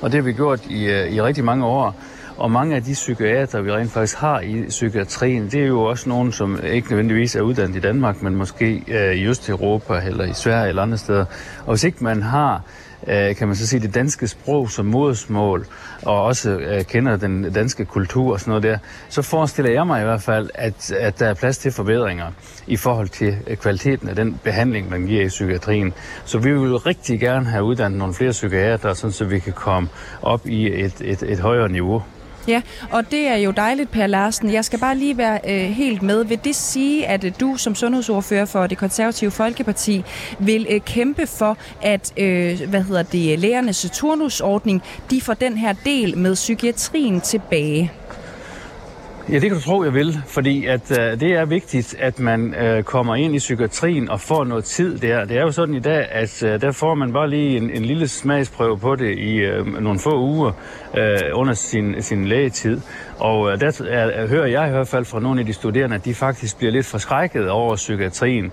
Og 0.00 0.12
det 0.12 0.14
har 0.14 0.22
vi 0.22 0.32
gjort 0.32 0.60
i, 0.68 0.84
øh, 0.84 1.12
i 1.12 1.22
rigtig 1.22 1.44
mange 1.44 1.64
år. 1.66 1.96
Og 2.40 2.50
mange 2.50 2.76
af 2.76 2.82
de 2.82 2.92
psykiater, 2.92 3.60
vi 3.60 3.72
rent 3.72 3.92
faktisk 3.92 4.16
har 4.16 4.40
i 4.40 4.64
psykiatrien, 4.68 5.44
det 5.50 5.62
er 5.62 5.66
jo 5.66 5.82
også 5.82 6.08
nogen, 6.08 6.32
som 6.32 6.58
ikke 6.64 6.90
nødvendigvis 6.90 7.36
er 7.36 7.40
uddannet 7.40 7.76
i 7.76 7.80
Danmark, 7.80 8.22
men 8.22 8.36
måske 8.36 8.84
øh, 8.88 9.14
i 9.14 9.26
Østeuropa 9.26 9.94
eller 10.06 10.24
i 10.24 10.32
Sverige 10.32 10.68
eller 10.68 10.82
andre 10.82 10.98
steder. 10.98 11.24
Og 11.60 11.72
hvis 11.72 11.84
ikke 11.84 12.04
man 12.04 12.22
har 12.22 12.62
øh, 13.06 13.36
kan 13.36 13.48
man 13.48 13.56
så 13.56 13.66
sige, 13.66 13.80
det 13.80 13.94
danske 13.94 14.28
sprog 14.28 14.70
som 14.70 14.86
modersmål, 14.86 15.66
og 16.02 16.22
også 16.24 16.50
øh, 16.50 16.84
kender 16.84 17.16
den 17.16 17.52
danske 17.52 17.84
kultur 17.84 18.32
og 18.32 18.40
sådan 18.40 18.50
noget 18.50 18.62
der, 18.62 18.78
så 19.08 19.22
forestiller 19.22 19.72
jeg 19.72 19.86
mig 19.86 20.00
i 20.00 20.04
hvert 20.04 20.22
fald, 20.22 20.50
at, 20.54 20.92
at 20.92 21.18
der 21.18 21.26
er 21.26 21.34
plads 21.34 21.58
til 21.58 21.72
forbedringer 21.72 22.26
i 22.66 22.76
forhold 22.76 23.08
til 23.08 23.36
øh, 23.46 23.56
kvaliteten 23.56 24.08
af 24.08 24.16
den 24.16 24.40
behandling, 24.44 24.90
man 24.90 25.06
giver 25.06 25.24
i 25.24 25.28
psykiatrien. 25.28 25.92
Så 26.24 26.38
vi 26.38 26.52
vil 26.52 26.76
rigtig 26.76 27.20
gerne 27.20 27.46
have 27.46 27.64
uddannet 27.64 27.98
nogle 27.98 28.14
flere 28.14 28.30
psykiater, 28.30 28.94
så 28.94 29.24
vi 29.24 29.38
kan 29.38 29.52
komme 29.52 29.88
op 30.22 30.46
i 30.46 30.82
et, 30.84 31.00
et, 31.00 31.22
et 31.22 31.38
højere 31.38 31.68
niveau. 31.68 32.02
Ja, 32.50 32.62
og 32.90 33.10
det 33.10 33.26
er 33.26 33.36
jo 33.36 33.50
dejligt, 33.50 33.90
Per 33.90 34.06
Larsen. 34.06 34.52
Jeg 34.52 34.64
skal 34.64 34.78
bare 34.78 34.96
lige 34.96 35.18
være 35.18 35.40
øh, 35.48 35.70
helt 35.70 36.02
med. 36.02 36.24
Vil 36.24 36.40
det 36.44 36.56
sige, 36.56 37.06
at 37.06 37.24
øh, 37.24 37.32
du 37.40 37.56
som 37.56 37.74
sundhedsordfører 37.74 38.44
for 38.44 38.66
det 38.66 38.78
konservative 38.78 39.30
Folkeparti 39.30 40.04
vil 40.38 40.66
øh, 40.70 40.80
kæmpe 40.80 41.26
for, 41.26 41.56
at 41.82 42.12
øh, 42.16 42.60
hvad 42.68 42.82
hedder 42.82 43.02
det, 43.02 43.32
øh, 43.32 43.38
lægernes 43.38 43.90
turnusordning, 43.92 44.82
de 45.10 45.20
får 45.20 45.34
den 45.34 45.58
her 45.58 45.74
del 45.84 46.18
med 46.18 46.34
psykiatrien 46.34 47.20
tilbage? 47.20 47.92
Ja, 49.32 49.38
det 49.38 49.42
kan 49.42 49.58
du 49.58 49.60
tro, 49.60 49.84
jeg 49.84 49.94
vil, 49.94 50.18
fordi 50.26 50.66
at 50.66 50.90
øh, 51.00 51.20
det 51.20 51.32
er 51.32 51.44
vigtigt, 51.44 51.96
at 51.98 52.18
man 52.18 52.54
øh, 52.54 52.82
kommer 52.82 53.14
ind 53.14 53.34
i 53.34 53.38
psykiatrien 53.38 54.08
og 54.08 54.20
får 54.20 54.44
noget 54.44 54.64
tid 54.64 54.98
der. 54.98 55.24
Det 55.24 55.36
er 55.36 55.42
jo 55.42 55.52
sådan 55.52 55.74
i 55.74 55.80
dag, 55.80 56.08
at 56.10 56.42
øh, 56.42 56.60
der 56.60 56.72
får 56.72 56.94
man 56.94 57.12
bare 57.12 57.30
lige 57.30 57.56
en, 57.56 57.70
en 57.70 57.84
lille 57.84 58.08
smagsprøve 58.08 58.78
på 58.78 58.96
det 58.96 59.18
i 59.18 59.36
øh, 59.36 59.82
nogle 59.82 59.98
få 59.98 60.20
uger 60.20 60.52
øh, 60.98 61.18
under 61.32 61.54
sin, 61.54 62.02
sin 62.02 62.24
lægetid. 62.24 62.80
Og 63.18 63.52
øh, 63.52 63.60
der 63.60 63.82
er, 63.88 64.26
hører 64.26 64.46
jeg 64.46 64.68
i 64.68 64.70
hvert 64.70 64.88
fald 64.88 65.04
fra 65.04 65.20
nogle 65.20 65.40
af 65.40 65.46
de 65.46 65.52
studerende, 65.52 65.96
at 65.96 66.04
de 66.04 66.14
faktisk 66.14 66.58
bliver 66.58 66.72
lidt 66.72 66.86
forskrækket 66.86 67.50
over 67.50 67.76
psykiatrien. 67.76 68.52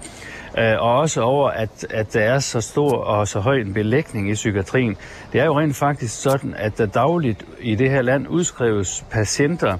Øh, 0.57 0.73
og 0.79 0.97
også 0.97 1.21
over, 1.21 1.49
at, 1.49 1.87
at 1.89 2.13
der 2.13 2.21
er 2.21 2.39
så 2.39 2.61
stor 2.61 2.91
og 2.91 3.27
så 3.27 3.39
høj 3.39 3.55
en 3.55 3.73
belægning 3.73 4.29
i 4.29 4.33
psykiatrien. 4.33 4.97
Det 5.33 5.41
er 5.41 5.45
jo 5.45 5.59
rent 5.59 5.75
faktisk 5.75 6.21
sådan, 6.21 6.53
at 6.57 6.77
der 6.77 6.85
dagligt 6.85 7.45
i 7.59 7.75
det 7.75 7.89
her 7.89 8.01
land 8.01 8.27
udskrives 8.27 9.05
patienter, 9.11 9.77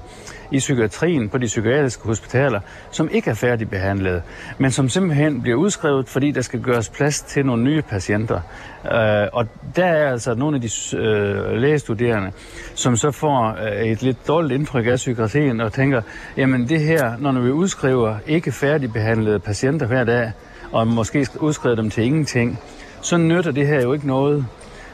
i 0.52 0.58
psykiatrien 0.58 1.30
på 1.30 1.38
de 1.38 1.46
psykiatriske 1.46 2.04
hospitaler, 2.04 2.60
som 2.92 3.10
ikke 3.12 3.30
er 3.30 3.34
færdigbehandlet, 3.34 4.22
men 4.58 4.72
som 4.72 4.90
simpelthen 4.90 5.42
bliver 5.42 5.58
udskrevet, 5.58 6.10
fordi 6.10 6.32
der 6.32 6.42
skal 6.42 6.62
gøres 6.62 6.90
plads 6.90 7.22
til 7.22 7.46
nogle 7.46 7.64
nye 7.64 7.82
patienter. 7.82 8.42
Øh, 8.86 9.28
og 9.34 9.48
der 9.76 9.86
er 9.86 10.12
altså 10.12 10.34
nogle 10.34 10.56
af 10.56 10.62
de 10.62 10.98
øh, 10.98 11.52
lægestuderende, 11.52 12.32
som 12.76 12.96
så 12.96 13.12
får 13.12 13.58
øh, 13.64 13.86
et 13.86 14.02
lidt 14.02 14.28
dårligt 14.28 14.60
indtryk 14.60 14.86
af 14.88 14.96
psykiatrien 14.96 15.62
og 15.62 15.74
tænker, 15.74 16.02
jamen 16.38 16.70
det 16.70 16.80
her, 16.80 17.18
når 17.18 17.32
vi 17.32 17.52
udskriver 17.52 18.16
ikke 18.28 18.52
færdigbehandlede 18.52 19.40
patienter 19.40 19.88
hver 19.88 20.04
dag, 20.04 20.32
og 20.72 20.88
måske 20.88 21.28
udskriver 21.40 21.76
dem 21.76 21.90
til 21.90 22.04
ingenting, 22.04 22.60
så 23.02 23.18
nytter 23.18 23.52
det 23.52 23.68
her 23.68 23.82
jo 23.82 23.94
ikke 23.94 24.08
noget. 24.08 24.46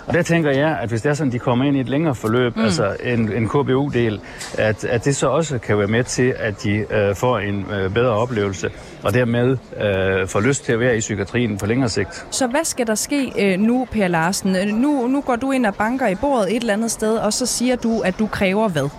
Og 0.07 0.13
der 0.13 0.21
tænker 0.21 0.51
jeg, 0.51 0.77
at 0.81 0.89
hvis 0.89 1.01
det 1.01 1.09
er 1.09 1.13
sådan, 1.13 1.31
de 1.31 1.39
kommer 1.39 1.65
ind 1.65 1.77
i 1.77 1.79
et 1.79 1.89
længere 1.89 2.15
forløb, 2.15 2.55
mm. 2.55 2.63
altså 2.63 2.95
en, 3.03 3.31
en 3.31 3.49
KBU-del, 3.49 4.21
at, 4.57 4.85
at 4.85 5.05
det 5.05 5.15
så 5.15 5.27
også 5.27 5.57
kan 5.57 5.77
være 5.77 5.87
med 5.87 6.03
til, 6.03 6.33
at 6.39 6.63
de 6.63 6.85
øh, 6.91 7.15
får 7.15 7.39
en 7.39 7.65
øh, 7.71 7.93
bedre 7.93 8.09
oplevelse, 8.11 8.69
og 9.03 9.13
dermed 9.13 9.57
øh, 9.77 10.27
får 10.27 10.39
lyst 10.39 10.65
til 10.65 10.73
at 10.73 10.79
være 10.79 10.97
i 10.97 10.99
psykiatrien 10.99 11.57
på 11.57 11.65
længere 11.65 11.89
sigt. 11.89 12.27
Så 12.31 12.47
hvad 12.47 12.63
skal 12.63 12.87
der 12.87 12.95
ske 12.95 13.31
øh, 13.39 13.59
nu, 13.59 13.87
Per 13.91 14.07
Larsen? 14.07 14.57
Nu, 14.67 15.07
nu 15.07 15.21
går 15.21 15.35
du 15.35 15.51
ind 15.51 15.65
og 15.65 15.75
banker 15.75 16.07
i 16.07 16.15
bordet 16.15 16.55
et 16.55 16.61
eller 16.61 16.73
andet 16.73 16.91
sted, 16.91 17.17
og 17.17 17.33
så 17.33 17.45
siger 17.45 17.75
du, 17.75 17.99
at 17.99 18.19
du 18.19 18.27
kræver 18.27 18.67
hvad? 18.67 18.89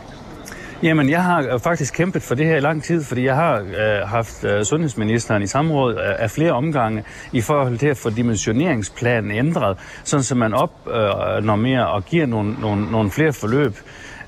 Jamen, 0.83 1.11
jeg 1.11 1.25
har 1.25 1.49
øh, 1.53 1.61
faktisk 1.61 1.95
kæmpet 1.95 2.23
for 2.23 2.35
det 2.35 2.47
her 2.47 2.57
i 2.57 2.61
lang 2.61 2.83
tid, 2.83 3.05
fordi 3.05 3.25
jeg 3.25 3.35
har 3.35 3.61
øh, 3.61 4.09
haft 4.09 4.45
øh, 4.45 4.65
sundhedsministeren 4.65 5.43
i 5.43 5.47
samråd 5.47 5.95
af, 5.95 6.17
af 6.19 6.31
flere 6.31 6.53
omgange 6.53 7.05
i 7.33 7.41
forhold 7.41 7.79
til 7.79 7.87
at 7.87 7.97
få 7.97 8.11
dimensioneringsplanen 8.11 9.31
ændret, 9.31 9.79
sådan 10.05 10.23
så 10.25 10.35
man 10.35 10.55
opnormerer 10.55 11.89
øh, 11.89 11.95
og 11.95 12.05
giver 12.05 12.27
nogle, 12.27 12.57
nogle, 12.61 12.91
nogle 12.91 13.11
flere 13.11 13.33
forløb 13.33 13.77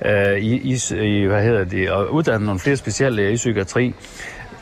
øh, 0.04 0.38
i, 0.38 0.74
i, 0.74 0.78
i, 1.02 1.26
hvad 1.26 1.42
hedder 1.42 1.64
det, 1.64 1.90
og 1.90 2.12
uddanne 2.12 2.46
nogle 2.46 2.60
flere 2.60 2.76
speciallæger 2.76 3.30
i 3.30 3.36
psykiatri. 3.36 3.94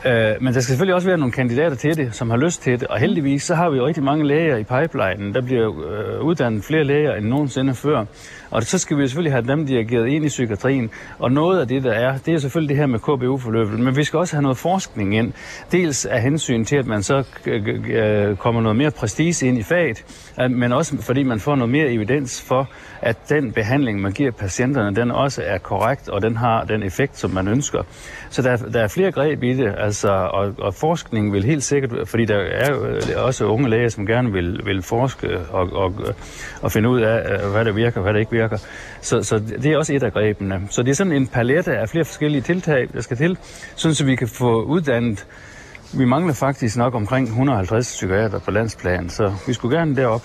Øh, 0.05 0.35
men 0.41 0.53
der 0.53 0.59
skal 0.59 0.63
selvfølgelig 0.63 0.95
også 0.95 1.07
være 1.07 1.17
nogle 1.17 1.31
kandidater 1.31 1.75
til 1.75 1.97
det, 1.97 2.15
som 2.15 2.29
har 2.29 2.37
lyst 2.37 2.61
til 2.61 2.79
det. 2.79 2.87
Og 2.87 2.99
heldigvis 2.99 3.43
så 3.43 3.55
har 3.55 3.69
vi 3.69 3.77
jo 3.77 3.87
rigtig 3.87 4.03
mange 4.03 4.27
læger 4.27 4.57
i 4.57 4.63
pipelinen. 4.63 5.33
Der 5.33 5.41
bliver 5.41 5.67
øh, 5.67 6.21
uddannet 6.21 6.63
flere 6.63 6.83
læger 6.83 7.15
end 7.15 7.25
nogensinde 7.25 7.75
før. 7.75 8.05
Og 8.51 8.63
så 8.63 8.77
skal 8.77 8.97
vi 8.97 9.07
selvfølgelig 9.07 9.33
have 9.33 9.47
dem 9.47 9.65
dirigeret 9.65 10.07
ind 10.07 10.25
i 10.25 10.27
psykiatrien. 10.27 10.89
Og 11.19 11.31
noget 11.31 11.59
af 11.59 11.67
det, 11.67 11.83
der 11.83 11.91
er, 11.91 12.17
det 12.17 12.33
er 12.33 12.37
selvfølgelig 12.37 12.69
det 12.69 12.77
her 12.77 12.85
med 12.85 12.99
KBU-forløbet. 12.99 13.79
Men 13.79 13.95
vi 13.95 14.03
skal 14.03 14.19
også 14.19 14.35
have 14.35 14.41
noget 14.41 14.57
forskning 14.57 15.15
ind. 15.15 15.33
Dels 15.71 16.05
af 16.05 16.21
hensyn 16.21 16.65
til, 16.65 16.75
at 16.75 16.87
man 16.87 17.03
så 17.03 17.23
øh, 17.45 18.37
kommer 18.37 18.61
noget 18.61 18.75
mere 18.75 18.91
prestige 18.91 19.47
ind 19.47 19.57
i 19.57 19.63
faget, 19.63 20.03
men 20.51 20.73
også 20.73 21.01
fordi 21.01 21.23
man 21.23 21.39
får 21.39 21.55
noget 21.55 21.71
mere 21.71 21.91
evidens 21.91 22.41
for, 22.41 22.69
at 23.01 23.29
den 23.29 23.51
behandling, 23.51 24.01
man 24.01 24.11
giver 24.11 24.31
patienterne, 24.31 24.95
den 24.95 25.11
også 25.11 25.41
er 25.45 25.57
korrekt, 25.57 26.09
og 26.09 26.21
den 26.21 26.37
har 26.37 26.63
den 26.63 26.83
effekt, 26.83 27.17
som 27.17 27.31
man 27.31 27.47
ønsker. 27.47 27.83
Så 28.29 28.41
der, 28.41 28.55
der 28.57 28.81
er 28.81 28.87
flere 28.87 29.11
greb 29.11 29.43
i 29.43 29.53
det, 29.53 29.73
altså, 29.77 29.94
Altså, 29.95 30.29
og, 30.33 30.53
og 30.57 30.73
forskning 30.73 31.33
vil 31.33 31.43
helt 31.43 31.63
sikkert, 31.63 32.07
fordi 32.09 32.25
der 32.25 32.35
er 32.35 32.69
jo 32.73 32.85
øh, 32.85 33.01
også 33.17 33.45
unge 33.45 33.69
læger, 33.69 33.89
som 33.89 34.05
gerne 34.05 34.31
vil, 34.31 34.61
vil 34.65 34.81
forske 34.81 35.39
og, 35.39 35.73
og, 35.73 35.93
og 36.61 36.71
finde 36.71 36.89
ud 36.89 37.01
af, 37.01 37.43
øh, 37.45 37.51
hvad 37.51 37.65
der 37.65 37.71
virker 37.71 37.97
og 37.97 38.03
hvad 38.03 38.13
der 38.13 38.19
ikke 38.19 38.31
virker. 38.31 38.57
Så, 39.01 39.23
så 39.23 39.39
det 39.39 39.65
er 39.65 39.77
også 39.77 39.93
et 39.93 40.03
af 40.03 40.13
grebene. 40.13 40.61
Så 40.69 40.83
det 40.83 40.89
er 40.91 40.95
sådan 40.95 41.13
en 41.13 41.27
palette 41.27 41.77
af 41.77 41.89
flere 41.89 42.05
forskellige 42.05 42.41
tiltag, 42.41 42.87
der 42.93 43.01
skal 43.01 43.17
til, 43.17 43.37
sådan 43.75 43.95
så 43.95 44.05
vi 44.05 44.15
kan 44.15 44.27
få 44.27 44.63
uddannet 44.63 45.25
vi 45.97 46.05
mangler 46.05 46.33
faktisk 46.33 46.77
nok 46.77 46.95
omkring 46.95 47.27
150 47.27 47.87
psykiater 47.87 48.39
på 48.39 48.51
landsplan, 48.51 49.09
så 49.09 49.33
vi 49.47 49.53
skulle 49.53 49.77
gerne 49.77 49.95
derop. 49.95 50.21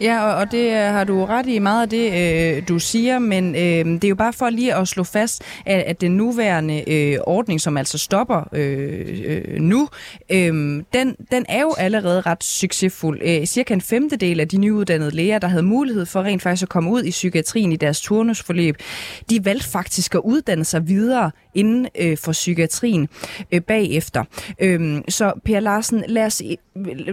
Ja, 0.00 0.24
og, 0.24 0.34
og 0.34 0.50
det 0.50 0.70
øh, 0.70 0.76
har 0.76 1.04
du 1.04 1.24
ret 1.24 1.46
i 1.46 1.58
meget 1.58 1.82
af 1.82 1.88
det, 1.88 2.12
øh, 2.56 2.68
du 2.68 2.78
siger, 2.78 3.18
men 3.18 3.54
øh, 3.54 3.84
det 3.84 4.04
er 4.04 4.08
jo 4.08 4.14
bare 4.14 4.32
for 4.32 4.50
lige 4.50 4.74
at 4.74 4.88
slå 4.88 5.04
fast, 5.04 5.42
at, 5.66 5.82
at 5.82 6.00
den 6.00 6.16
nuværende 6.16 6.90
øh, 6.90 7.18
ordning, 7.24 7.60
som 7.60 7.76
altså 7.76 7.98
stopper 7.98 8.48
øh, 8.52 9.22
øh, 9.24 9.60
nu, 9.60 9.88
øh, 10.30 10.82
den, 10.92 11.16
den 11.30 11.46
er 11.48 11.60
jo 11.60 11.74
allerede 11.78 12.20
ret 12.20 12.44
succesfuld. 12.44 13.20
Øh, 13.22 13.46
cirka 13.46 13.74
en 13.74 13.80
femtedel 13.80 14.40
af 14.40 14.48
de 14.48 14.56
nyuddannede 14.56 15.10
læger, 15.10 15.38
der 15.38 15.48
havde 15.48 15.62
mulighed 15.62 16.06
for 16.06 16.22
rent 16.22 16.42
faktisk 16.42 16.62
at 16.62 16.68
komme 16.68 16.90
ud 16.90 17.02
i 17.02 17.10
psykiatrien 17.10 17.72
i 17.72 17.76
deres 17.76 18.00
turnusforløb, 18.00 18.76
de 19.30 19.44
valgte 19.44 19.68
faktisk 19.68 20.14
at 20.14 20.20
uddanne 20.24 20.64
sig 20.64 20.88
videre 20.88 21.30
inden 21.54 21.88
øh, 22.00 22.18
for 22.18 22.32
psykiatrien 22.32 23.08
øh, 23.52 23.60
bagefter. 23.60 24.24
Øh, 24.60 25.00
så 25.08 25.32
Per 25.44 25.60
Larsen, 25.60 26.04
lad 26.08 26.26
os, 26.26 26.42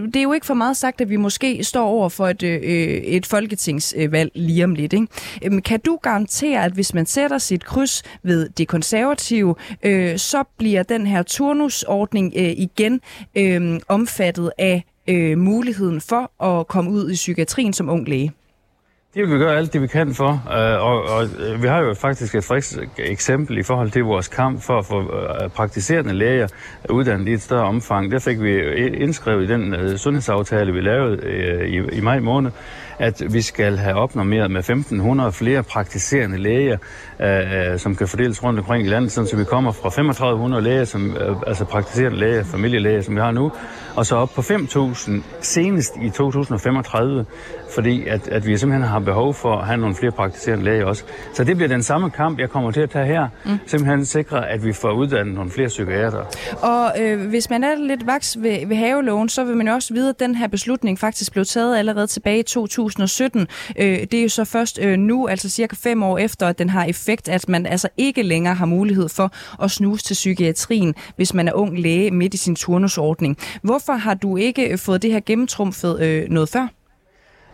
det 0.04 0.16
er 0.16 0.22
jo 0.22 0.32
ikke 0.32 0.46
for 0.46 0.54
meget 0.54 0.76
sagt, 0.76 1.00
at 1.00 1.10
vi 1.10 1.16
måske 1.16 1.64
står 1.64 1.84
over 1.86 2.08
for 2.08 2.28
et 2.28 2.42
øh, 2.42 2.77
øh, 2.78 3.02
et 3.02 3.26
folketingsvalg 3.26 4.30
lige 4.34 4.64
om 4.64 4.74
lidt. 4.74 4.92
Ikke? 4.92 5.06
Øhm, 5.44 5.62
kan 5.62 5.80
du 5.80 5.98
garantere, 6.02 6.64
at 6.64 6.72
hvis 6.72 6.94
man 6.94 7.06
sætter 7.06 7.38
sit 7.38 7.64
kryds 7.64 8.02
ved 8.22 8.48
det 8.48 8.68
konservative, 8.68 9.54
øh, 9.82 10.18
så 10.18 10.44
bliver 10.58 10.82
den 10.82 11.06
her 11.06 11.22
turnusordning 11.22 12.32
øh, 12.36 12.50
igen 12.56 13.00
øh, 13.34 13.80
omfattet 13.88 14.50
af 14.58 14.84
øh, 15.08 15.38
muligheden 15.38 16.00
for 16.00 16.44
at 16.44 16.68
komme 16.68 16.90
ud 16.90 17.10
i 17.10 17.14
psykiatrien 17.14 17.72
som 17.72 17.88
ung 17.88 18.08
læge? 18.08 18.32
Det 19.14 19.22
vil 19.22 19.34
vi 19.34 19.38
gøre 19.38 19.56
alt 19.56 19.72
det, 19.72 19.82
vi 19.82 19.86
kan 19.86 20.14
for, 20.14 20.30
øh, 20.30 20.82
og, 20.82 21.02
og 21.02 21.24
øh, 21.24 21.62
vi 21.62 21.68
har 21.68 21.80
jo 21.80 21.94
faktisk 21.94 22.34
et 22.34 22.44
frisk 22.44 22.78
eksempel 22.98 23.58
i 23.58 23.62
forhold 23.62 23.90
til 23.90 24.02
vores 24.04 24.28
kamp 24.28 24.62
for 24.62 24.78
at 24.78 24.86
få 24.86 25.00
øh, 25.00 25.50
praktiserende 25.50 26.12
læger 26.12 26.48
uddannet 26.90 27.28
i 27.28 27.32
et 27.32 27.42
større 27.42 27.64
omfang. 27.64 28.10
Der 28.10 28.18
fik 28.18 28.42
vi 28.42 28.76
indskrevet 28.96 29.44
i 29.44 29.52
den 29.52 29.98
sundhedsaftale, 29.98 30.72
vi 30.72 30.80
lavede 30.80 31.16
i, 31.68 31.96
i 31.96 32.00
maj 32.00 32.18
måned, 32.18 32.50
at 32.98 33.22
vi 33.32 33.42
skal 33.42 33.76
have 33.76 33.96
opnormeret 33.96 34.50
med 34.50 34.70
1.500 35.24 35.30
flere 35.30 35.62
praktiserende 35.62 36.38
læger, 36.38 36.78
øh, 37.20 37.78
som 37.78 37.96
kan 37.96 38.08
fordeles 38.08 38.44
rundt 38.44 38.58
omkring 38.58 38.86
i 38.86 38.88
landet, 38.88 39.12
så 39.12 39.36
vi 39.36 39.44
kommer 39.44 39.72
fra 39.72 39.88
3.500 39.88 40.60
læger, 40.60 40.84
som, 40.84 41.16
øh, 41.16 41.36
altså 41.46 41.64
praktiserende 41.64 42.18
læger, 42.18 42.44
familielæger, 42.44 43.02
som 43.02 43.14
vi 43.14 43.20
har 43.20 43.30
nu, 43.30 43.52
og 43.96 44.06
så 44.06 44.16
op 44.16 44.30
på 44.34 44.42
5.000 44.42 45.12
senest 45.40 45.92
i 46.02 46.10
2035, 46.10 47.24
fordi 47.74 48.06
at, 48.06 48.28
at 48.28 48.46
vi 48.46 48.56
simpelthen 48.56 48.88
har 48.88 48.98
behov 48.98 49.34
for 49.34 49.56
at 49.56 49.66
have 49.66 49.76
nogle 49.76 49.94
flere 49.94 50.12
praktiserende 50.12 50.64
læger 50.64 50.84
også. 50.84 51.04
Så 51.34 51.44
det 51.44 51.56
bliver 51.56 51.68
den 51.68 51.82
samme 51.82 52.10
kamp, 52.10 52.38
jeg 52.38 52.50
kommer 52.50 52.70
til 52.70 52.80
at 52.80 52.90
tage 52.90 53.06
her, 53.06 53.28
mm. 53.44 53.58
simpelthen 53.66 54.06
sikre, 54.06 54.48
at 54.48 54.64
vi 54.64 54.72
får 54.72 54.92
uddannet 54.92 55.34
nogle 55.34 55.50
flere 55.50 55.68
psykiater. 55.68 56.24
Og 56.62 56.92
øh, 57.00 57.28
hvis 57.28 57.50
man 57.50 57.64
er 57.64 57.74
lidt 57.74 58.06
vaks 58.06 58.36
ved, 58.40 58.66
ved 58.66 58.76
haveloven, 58.76 59.28
så 59.28 59.44
vil 59.44 59.56
man 59.56 59.68
også 59.68 59.94
vide, 59.94 60.08
at 60.08 60.20
den 60.20 60.34
her 60.34 60.48
beslutning 60.48 60.98
faktisk 60.98 61.32
blev 61.32 61.44
taget 61.44 61.78
allerede 61.78 62.06
tilbage 62.06 62.38
i 62.38 62.42
2017. 62.88 63.46
Øh, 63.78 63.98
det 64.00 64.14
er 64.14 64.22
jo 64.22 64.28
så 64.28 64.44
først 64.44 64.78
øh, 64.82 64.98
nu, 64.98 65.26
altså 65.26 65.48
cirka 65.48 65.76
fem 65.78 66.02
år 66.02 66.18
efter, 66.18 66.46
at 66.46 66.58
den 66.58 66.70
har 66.70 66.84
effekt, 66.84 67.28
at 67.28 67.48
man 67.48 67.66
altså 67.66 67.88
ikke 67.96 68.22
længere 68.22 68.54
har 68.54 68.66
mulighed 68.66 69.08
for 69.08 69.32
at 69.62 69.70
snuse 69.70 70.04
til 70.04 70.14
psykiatrien, 70.14 70.94
hvis 71.16 71.34
man 71.34 71.48
er 71.48 71.52
ung 71.52 71.78
læge 71.78 72.10
midt 72.10 72.34
i 72.34 72.36
sin 72.36 72.56
turnusordning. 72.56 73.36
Hvorfor 73.62 73.92
har 73.92 74.14
du 74.14 74.36
ikke 74.36 74.78
fået 74.78 75.02
det 75.02 75.12
her 75.12 75.20
gennemtrumfet 75.20 76.00
øh, 76.00 76.28
noget 76.28 76.48
før? 76.48 76.77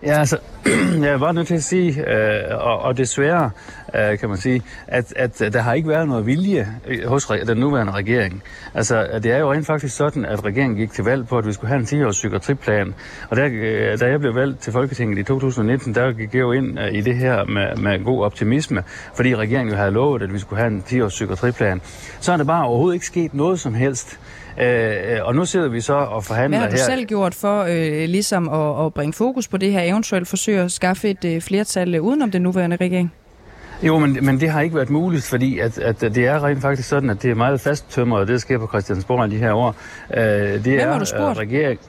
Ja, 0.02 0.18
altså, 0.18 0.38
jeg 1.02 1.10
er 1.10 1.18
bare 1.18 1.34
nødt 1.34 1.46
til 1.46 1.54
at 1.54 1.62
sige, 1.62 2.10
øh, 2.10 2.56
og, 2.66 2.78
og 2.78 2.96
desværre 2.96 3.50
øh, 3.94 4.18
kan 4.18 4.28
man 4.28 4.38
sige, 4.38 4.62
at, 4.86 5.12
at 5.16 5.52
der 5.52 5.60
har 5.60 5.74
ikke 5.74 5.88
været 5.88 6.08
noget 6.08 6.26
vilje 6.26 6.68
øh, 6.86 7.08
hos 7.08 7.32
den 7.46 7.56
nuværende 7.56 7.92
regering. 7.92 8.42
Altså, 8.74 9.20
det 9.22 9.32
er 9.32 9.38
jo 9.38 9.52
rent 9.52 9.66
faktisk 9.66 9.96
sådan, 9.96 10.24
at 10.24 10.44
regeringen 10.44 10.78
gik 10.78 10.92
til 10.92 11.04
valg 11.04 11.28
på, 11.28 11.38
at 11.38 11.46
vi 11.46 11.52
skulle 11.52 11.68
have 11.68 11.80
en 11.80 12.02
10-års 12.02 12.14
psykiatriplan. 12.16 12.94
Og 13.30 13.36
der, 13.36 13.48
øh, 13.52 14.00
da 14.00 14.06
jeg 14.06 14.20
blev 14.20 14.34
valgt 14.34 14.60
til 14.60 14.72
Folketinget 14.72 15.18
i 15.18 15.22
2019, 15.22 15.94
der 15.94 16.12
gik 16.12 16.34
jeg 16.34 16.40
jo 16.40 16.52
ind 16.52 16.78
øh, 16.78 16.92
i 16.92 17.00
det 17.00 17.16
her 17.16 17.44
med, 17.44 17.76
med 17.76 18.04
god 18.04 18.24
optimisme, 18.24 18.84
fordi 19.14 19.36
regeringen 19.36 19.72
jo 19.72 19.78
havde 19.78 19.90
lovet, 19.90 20.22
at 20.22 20.32
vi 20.32 20.38
skulle 20.38 20.62
have 20.62 20.72
en 20.72 20.84
10-års 20.86 21.12
psykiatriplan. 21.12 21.80
Så 22.20 22.32
er 22.32 22.36
der 22.36 22.44
bare 22.44 22.64
overhovedet 22.64 22.94
ikke 22.94 23.06
sket 23.06 23.34
noget 23.34 23.60
som 23.60 23.74
helst. 23.74 24.18
Øh, 24.60 25.18
og 25.22 25.34
nu 25.34 25.44
sidder 25.44 25.68
vi 25.68 25.80
så 25.80 25.94
og 25.94 26.24
forhandler 26.24 26.58
her. 26.58 26.68
Hvad 26.68 26.78
har 26.78 26.86
du 26.86 26.90
her. 26.90 26.96
selv 26.96 27.06
gjort 27.06 27.34
for 27.34 27.62
øh, 27.62 28.08
ligesom 28.08 28.48
at, 28.48 28.86
at 28.86 28.94
bringe 28.94 29.12
fokus 29.12 29.48
på 29.48 29.56
det 29.56 29.72
her, 29.72 29.82
eventuelt 29.82 30.28
forsøge 30.28 30.60
at 30.60 30.72
skaffe 30.72 31.10
et 31.10 31.24
øh, 31.24 31.40
flertal 31.40 31.94
øh, 31.94 32.02
udenom 32.02 32.30
den 32.30 32.42
nuværende 32.42 32.76
regering? 32.76 33.12
Jo, 33.82 33.98
men, 33.98 34.18
men 34.22 34.40
det 34.40 34.50
har 34.50 34.60
ikke 34.60 34.76
været 34.76 34.90
muligt, 34.90 35.24
fordi 35.24 35.58
at, 35.58 35.78
at 35.78 36.00
det 36.00 36.18
er 36.18 36.44
rent 36.44 36.62
faktisk 36.62 36.88
sådan, 36.88 37.10
at 37.10 37.22
det 37.22 37.30
er 37.30 37.34
meget 37.34 37.60
fasttømret, 37.60 38.20
og 38.20 38.28
det 38.28 38.40
sker 38.40 38.58
på 38.58 38.66
Christiansborg 38.66 39.26
i 39.26 39.30
de 39.30 39.36
her 39.36 39.52
år. 39.52 39.76
Øh, 40.16 40.22
det 40.22 40.60
Hvem 40.62 40.78
er, 40.78 40.92
har 40.92 40.98
du 40.98 41.04
spurgt? 41.04 41.38
Regering, 41.38 41.80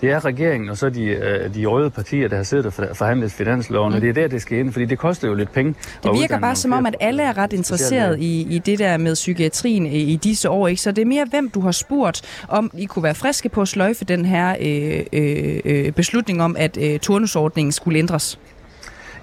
det 0.00 0.10
er 0.10 0.24
regeringen 0.24 0.70
og 0.70 0.76
så 0.78 0.90
de, 0.90 1.04
øh, 1.04 1.54
de 1.54 1.66
røde 1.66 1.90
partier, 1.90 2.28
der 2.28 2.36
har 2.36 2.42
siddet 2.42 2.66
og 2.66 2.96
forhandlet 2.96 3.32
finansloven, 3.32 3.90
mm. 3.90 3.96
og 3.96 4.00
det 4.00 4.08
er 4.08 4.12
der, 4.12 4.28
det 4.28 4.42
skal 4.42 4.58
ind, 4.58 4.72
fordi 4.72 4.84
det 4.84 4.98
koster 4.98 5.28
jo 5.28 5.34
lidt 5.34 5.52
penge. 5.52 5.74
Det 6.02 6.12
virker 6.20 6.38
bare 6.38 6.56
som 6.56 6.72
om, 6.72 6.86
at 6.86 6.96
alle 7.00 7.22
er 7.22 7.38
ret 7.38 7.52
interesseret 7.52 8.20
i, 8.20 8.46
i 8.50 8.58
det 8.58 8.78
der 8.78 8.96
med 8.96 9.14
psykiatrien 9.14 9.86
i, 9.86 9.98
i 9.98 10.16
disse 10.16 10.50
år, 10.50 10.68
ikke? 10.68 10.82
så 10.82 10.92
det 10.92 11.02
er 11.02 11.06
mere, 11.06 11.26
hvem 11.30 11.50
du 11.50 11.60
har 11.60 11.72
spurgt, 11.72 12.22
om 12.48 12.70
I 12.78 12.84
kunne 12.84 13.02
være 13.02 13.14
friske 13.14 13.48
på 13.48 13.62
at 13.62 13.68
sløjfe 13.68 14.04
den 14.04 14.24
her 14.24 14.56
øh, 14.60 15.06
øh, 15.12 15.60
øh 15.64 15.92
beslutning 15.92 16.42
om, 16.42 16.56
at 16.58 16.78
øh, 16.80 16.98
turnusordningen 16.98 17.72
skulle 17.72 17.98
ændres. 17.98 18.38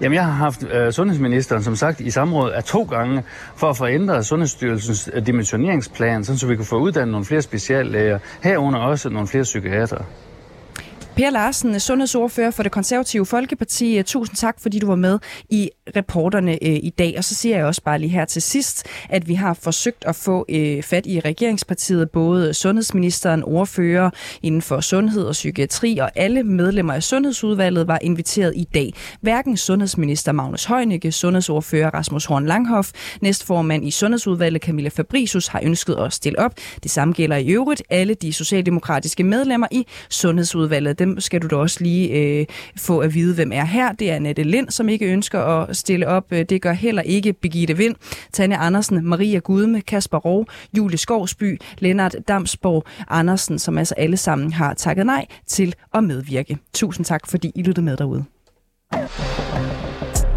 Jamen, 0.00 0.14
jeg 0.14 0.24
har 0.24 0.32
haft 0.32 0.64
øh, 0.72 0.92
sundhedsministeren, 0.92 1.62
som 1.62 1.76
sagt, 1.76 2.00
i 2.00 2.10
samråd 2.10 2.50
af 2.50 2.64
to 2.64 2.82
gange, 2.82 3.22
for 3.56 3.70
at 3.70 3.76
få 3.76 3.86
ændret 3.86 4.26
Sundhedsstyrelsens 4.26 5.10
øh, 5.12 5.26
dimensioneringsplan, 5.26 6.24
så 6.24 6.46
vi 6.46 6.56
kan 6.56 6.64
få 6.64 6.78
uddannet 6.78 7.12
nogle 7.12 7.24
flere 7.24 7.42
speciallæger, 7.42 8.18
herunder 8.42 8.80
også 8.80 9.08
nogle 9.08 9.28
flere 9.28 9.42
psykiater. 9.42 10.04
Per 11.16 11.30
Larsen, 11.30 11.74
øh, 11.74 11.80
sundhedsordfører 11.80 12.50
for 12.50 12.62
det 12.62 12.72
konservative 12.72 13.26
Folkeparti. 13.26 13.98
Øh, 13.98 14.04
tusind 14.04 14.36
tak, 14.36 14.60
fordi 14.60 14.78
du 14.78 14.86
var 14.86 14.94
med 14.94 15.18
i 15.50 15.70
reporterne 15.96 16.52
øh, 16.52 16.76
i 16.82 16.94
dag. 16.98 17.14
Og 17.18 17.24
så 17.24 17.34
siger 17.34 17.56
jeg 17.56 17.66
også 17.66 17.82
bare 17.82 17.98
lige 17.98 18.10
her 18.10 18.24
til 18.24 18.42
sidst, 18.42 18.86
at 19.08 19.28
vi 19.28 19.34
har 19.34 19.54
forsøgt 19.54 20.04
at 20.06 20.16
få 20.16 20.46
øh, 20.48 20.82
fat 20.82 21.06
i 21.06 21.20
regeringspartiet, 21.20 22.10
både 22.10 22.54
sundhedsministeren, 22.54 23.42
ordfører 23.44 24.10
inden 24.42 24.62
for 24.62 24.80
sundhed 24.80 25.24
og 25.24 25.32
psykiatri, 25.32 25.98
og 25.98 26.10
alle 26.14 26.42
medlemmer 26.42 26.94
af 26.94 27.02
sundhedsudvalget 27.02 27.88
var 27.88 27.98
inviteret 28.02 28.52
i 28.56 28.64
dag. 28.74 28.92
Hverken 29.20 29.56
sundhedsminister 29.56 30.32
Magnus 30.32 30.64
Heunicke, 30.64 31.12
sundhedsordfører 31.12 31.90
Rasmus 31.90 32.24
Horn 32.24 32.46
Langhoff, 32.46 32.90
næstformand 33.20 33.86
i 33.86 33.90
sundhedsudvalget 33.90 34.62
Camilla 34.62 34.88
Fabricius 34.88 35.46
har 35.46 35.60
ønsket 35.64 35.94
at 35.94 36.12
stille 36.12 36.38
op. 36.38 36.54
Det 36.82 36.90
samme 36.90 37.14
gælder 37.14 37.36
i 37.36 37.48
øvrigt 37.48 37.82
alle 37.90 38.14
de 38.14 38.32
socialdemokratiske 38.32 39.24
medlemmer 39.24 39.66
i 39.70 39.86
sundhedsudvalget 40.10 41.01
dem 41.02 41.20
skal 41.20 41.42
du 41.42 41.46
da 41.46 41.56
også 41.56 41.76
lige 41.80 42.08
øh, 42.08 42.46
få 42.78 42.98
at 42.98 43.14
vide, 43.14 43.34
hvem 43.34 43.52
er 43.52 43.64
her. 43.64 43.92
Det 43.92 44.10
er 44.10 44.16
Annette 44.16 44.42
Lind, 44.42 44.70
som 44.70 44.88
ikke 44.88 45.06
ønsker 45.06 45.40
at 45.40 45.76
stille 45.76 46.08
op. 46.08 46.24
Øh, 46.30 46.44
det 46.48 46.62
gør 46.62 46.72
heller 46.72 47.02
ikke 47.02 47.32
Birgitte 47.32 47.76
Vind, 47.76 47.94
Tanja 48.32 48.56
Andersen, 48.66 49.06
Maria 49.06 49.38
Gudme, 49.38 49.80
Kasper 49.80 50.18
Rov, 50.18 50.46
Julie 50.76 50.98
Skovsby, 50.98 51.60
Lennart 51.78 52.16
Damsborg 52.28 52.84
Andersen, 53.08 53.58
som 53.58 53.78
altså 53.78 53.94
alle 53.96 54.16
sammen 54.16 54.52
har 54.52 54.74
takket 54.74 55.06
nej 55.06 55.26
til 55.46 55.74
at 55.94 56.04
medvirke. 56.04 56.58
Tusind 56.74 57.06
tak, 57.06 57.30
fordi 57.30 57.52
I 57.54 57.62
lyttede 57.62 57.84
med 57.84 57.96
derude. 57.96 58.24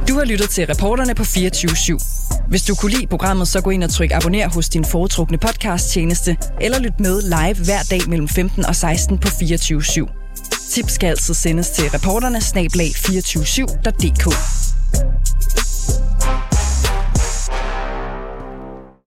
Du 0.09 0.13
har 0.13 0.25
lyttet 0.25 0.49
til 0.49 0.67
reporterne 0.67 1.15
på 1.15 1.23
24 1.23 1.71
/7. 1.71 2.47
Hvis 2.49 2.63
du 2.63 2.75
kunne 2.75 2.91
lide 2.91 3.07
programmet, 3.07 3.47
så 3.47 3.61
gå 3.61 3.69
ind 3.69 3.83
og 3.83 3.89
tryk 3.89 4.11
abonner 4.11 4.49
hos 4.49 4.69
din 4.69 4.85
foretrukne 4.85 5.37
podcast-tjeneste, 5.37 6.37
eller 6.61 6.79
lyt 6.79 6.99
med 6.99 7.21
live 7.21 7.65
hver 7.65 7.81
dag 7.89 8.09
mellem 8.09 8.27
15 8.27 8.65
og 8.65 8.75
16 8.75 9.17
på 9.17 9.27
24 9.39 9.81
/7. 9.81 10.24
Tips 10.69 10.93
skal 10.93 11.07
altid 11.07 11.33
sendes 11.33 11.69
til 11.69 11.89
reporterne 11.89 12.37
snablag247.dk. 12.37 14.25